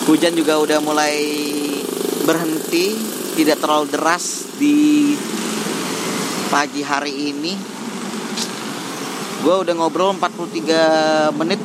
Hujan 0.07 0.33
juga 0.39 0.57
udah 0.63 0.79
mulai 0.79 1.19
berhenti, 2.23 2.95
tidak 3.35 3.59
terlalu 3.59 3.91
deras 3.91 4.47
di 4.57 5.13
pagi 6.49 6.87
hari 6.87 7.35
ini. 7.35 7.53
Gue 9.43 9.55
udah 9.59 9.75
ngobrol 9.75 10.15
43 10.17 11.35
menit 11.35 11.61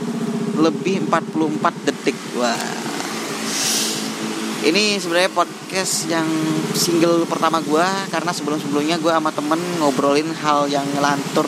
lebih 0.57 1.05
44 1.09 1.85
detik. 1.87 2.17
Wah. 2.37 2.57
Ini 4.63 4.95
sebenarnya 4.95 5.31
podcast 5.35 6.07
yang 6.07 6.29
single 6.71 7.27
pertama 7.27 7.59
gue 7.59 7.87
karena 8.07 8.31
sebelum-sebelumnya 8.31 8.95
gue 9.03 9.11
sama 9.11 9.35
temen 9.35 9.59
ngobrolin 9.83 10.31
hal 10.39 10.71
yang 10.71 10.87
ngelantur 10.95 11.45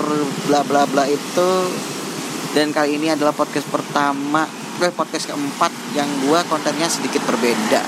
bla 0.51 0.67
bla 0.67 0.83
bla 0.83 1.07
itu 1.07 1.51
dan 2.51 2.71
kali 2.71 2.95
ini 2.95 3.11
adalah 3.11 3.35
podcast 3.35 3.67
pertama 3.67 4.47
eh, 4.79 4.91
podcast 4.95 5.27
keempat 5.27 5.71
yang 5.91 6.07
gua 6.23 6.43
kontennya 6.47 6.87
sedikit 6.87 7.19
berbeda 7.27 7.83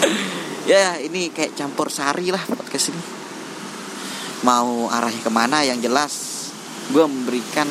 ya 0.72 0.96
ini 1.00 1.28
kayak 1.28 1.52
campur 1.52 1.92
sari 1.92 2.32
lah 2.32 2.40
podcast 2.48 2.92
ini 2.92 3.02
mau 4.44 4.88
arahnya 4.88 5.20
ke 5.20 5.32
mana 5.32 5.64
yang 5.68 5.80
jelas 5.84 6.48
gue 6.92 7.04
memberikan 7.04 7.68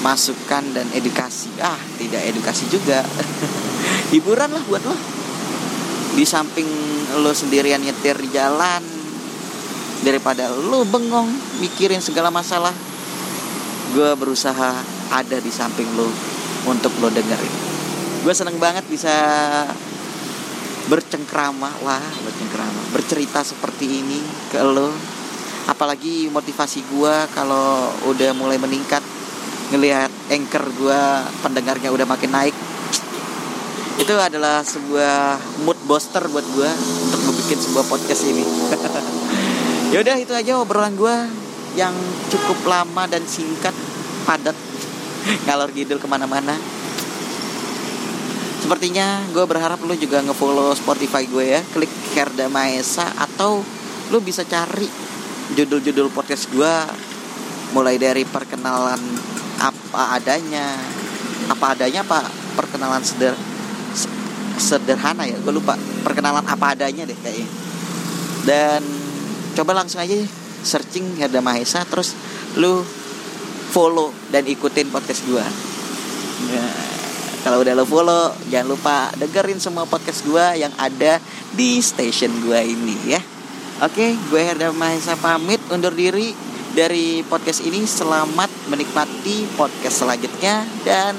masukan 0.00 0.64
dan 0.74 0.86
edukasi. 0.94 1.50
Ah 1.58 1.78
tidak 1.98 2.22
edukasi 2.28 2.70
juga. 2.70 3.02
Hiburan 4.14 4.50
lah 4.52 4.62
buat 4.66 4.82
lo. 4.86 4.96
Di 6.14 6.24
samping 6.26 6.66
lo 7.22 7.30
sendirian 7.30 7.82
nyetir 7.82 8.18
di 8.18 8.28
jalan 8.30 8.82
daripada 10.02 10.50
lo 10.50 10.86
bengong 10.86 11.58
mikirin 11.58 11.98
segala 11.98 12.30
masalah 12.30 12.70
gue 13.88 14.10
berusaha 14.14 14.78
ada 15.08 15.36
di 15.40 15.48
samping 15.48 15.88
lo 15.96 16.08
untuk 16.68 16.92
lo 17.00 17.08
dengerin. 17.08 17.54
Gue 18.22 18.34
seneng 18.36 18.60
banget 18.60 18.84
bisa 18.86 19.14
bercengkrama 20.88 21.84
wah 21.84 22.08
bercengkrama 22.24 22.96
bercerita 22.96 23.40
seperti 23.44 24.04
ini 24.04 24.20
ke 24.52 24.60
lo. 24.60 24.92
Apalagi 25.68 26.32
motivasi 26.32 26.80
gue 26.88 27.14
kalau 27.36 27.92
udah 28.08 28.32
mulai 28.32 28.56
meningkat 28.56 29.04
ngelihat 29.68 30.08
anchor 30.32 30.64
gue 30.76 31.00
pendengarnya 31.44 31.92
udah 31.92 32.06
makin 32.08 32.32
naik. 32.32 32.56
Itu 33.98 34.14
adalah 34.14 34.62
sebuah 34.62 35.36
mood 35.66 35.76
booster 35.84 36.24
buat 36.30 36.46
gue 36.54 36.70
untuk 37.08 37.20
membuat 37.28 37.60
sebuah 37.60 37.84
podcast 37.90 38.22
ini. 38.30 38.44
Yaudah 39.92 40.16
itu 40.20 40.32
aja 40.32 40.60
obrolan 40.60 40.94
gue 40.94 41.16
yang 41.76 41.92
cukup 42.32 42.58
lama 42.64 43.04
dan 43.10 43.24
singkat 43.28 43.74
padat 44.24 44.56
ngalor 45.44 45.68
ngidul 45.74 46.00
ke 46.00 46.08
mana-mana. 46.08 46.56
Sepertinya 48.58 49.24
gue 49.32 49.44
berharap 49.44 49.80
lu 49.84 49.94
juga 49.96 50.24
ngefollow 50.24 50.72
Spotify 50.76 51.28
gue 51.28 51.44
ya. 51.58 51.60
Klik 51.72 51.92
Herda 52.16 52.48
Maesa 52.48 53.04
atau 53.16 53.60
lu 54.08 54.18
bisa 54.24 54.44
cari 54.48 54.88
judul-judul 55.56 56.12
podcast 56.12 56.48
gue 56.52 56.74
mulai 57.72 58.00
dari 58.00 58.24
perkenalan 58.24 59.00
apa 59.58 60.18
adanya. 60.18 60.78
Apa 61.48 61.74
adanya 61.74 62.02
apa 62.06 62.26
perkenalan 62.54 63.02
seder 63.02 63.34
sederhana 64.58 65.26
ya? 65.26 65.38
Gue 65.42 65.54
lupa. 65.54 65.74
Perkenalan 66.06 66.46
apa 66.46 66.74
adanya 66.74 67.04
deh 67.04 67.18
kayaknya. 67.18 67.48
Dan 68.46 68.82
coba 69.58 69.74
langsung 69.74 69.98
aja 69.98 70.14
searching 70.62 71.18
Herda 71.18 71.42
Mahesa 71.42 71.82
terus 71.86 72.14
lu 72.58 72.82
follow 73.74 74.10
dan 74.30 74.46
ikutin 74.48 74.90
podcast 74.90 75.22
gue 75.28 75.44
nah, 76.50 76.74
kalau 77.42 77.62
udah 77.62 77.74
lo 77.74 77.84
follow 77.86 78.34
jangan 78.50 78.68
lupa 78.74 78.96
dengerin 79.18 79.58
semua 79.62 79.86
podcast 79.86 80.26
gue 80.26 80.46
yang 80.58 80.74
ada 80.78 81.22
di 81.54 81.80
station 81.80 82.44
gue 82.44 82.60
ini 82.60 82.96
ya. 83.08 83.20
Oke 83.78 84.18
gue 84.18 84.40
Herda 84.42 84.74
Mahesa 84.74 85.14
pamit 85.14 85.62
undur 85.70 85.94
diri 85.94 86.34
dari 86.72 87.20
podcast 87.24 87.64
ini. 87.64 87.84
Selamat 87.84 88.48
menikmati 88.68 89.48
podcast 89.56 90.04
selanjutnya 90.04 90.64
dan 90.84 91.16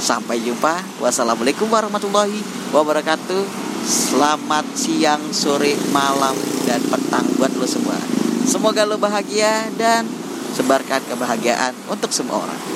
sampai 0.00 0.40
jumpa. 0.40 1.00
Wassalamualaikum 1.00 1.68
warahmatullahi 1.68 2.40
wabarakatuh. 2.72 3.44
Selamat 3.84 4.64
siang 4.76 5.20
sore 5.32 5.76
malam 5.92 6.36
dan 6.68 6.80
petang 6.88 7.26
buat 7.36 7.52
lo 7.56 7.66
semua. 7.68 7.96
Semoga 8.44 8.84
lo 8.84 9.00
bahagia 9.00 9.68
dan 9.76 10.04
sebarkan 10.56 11.00
kebahagiaan 11.08 11.72
untuk 11.88 12.10
semua 12.12 12.44
orang 12.44 12.69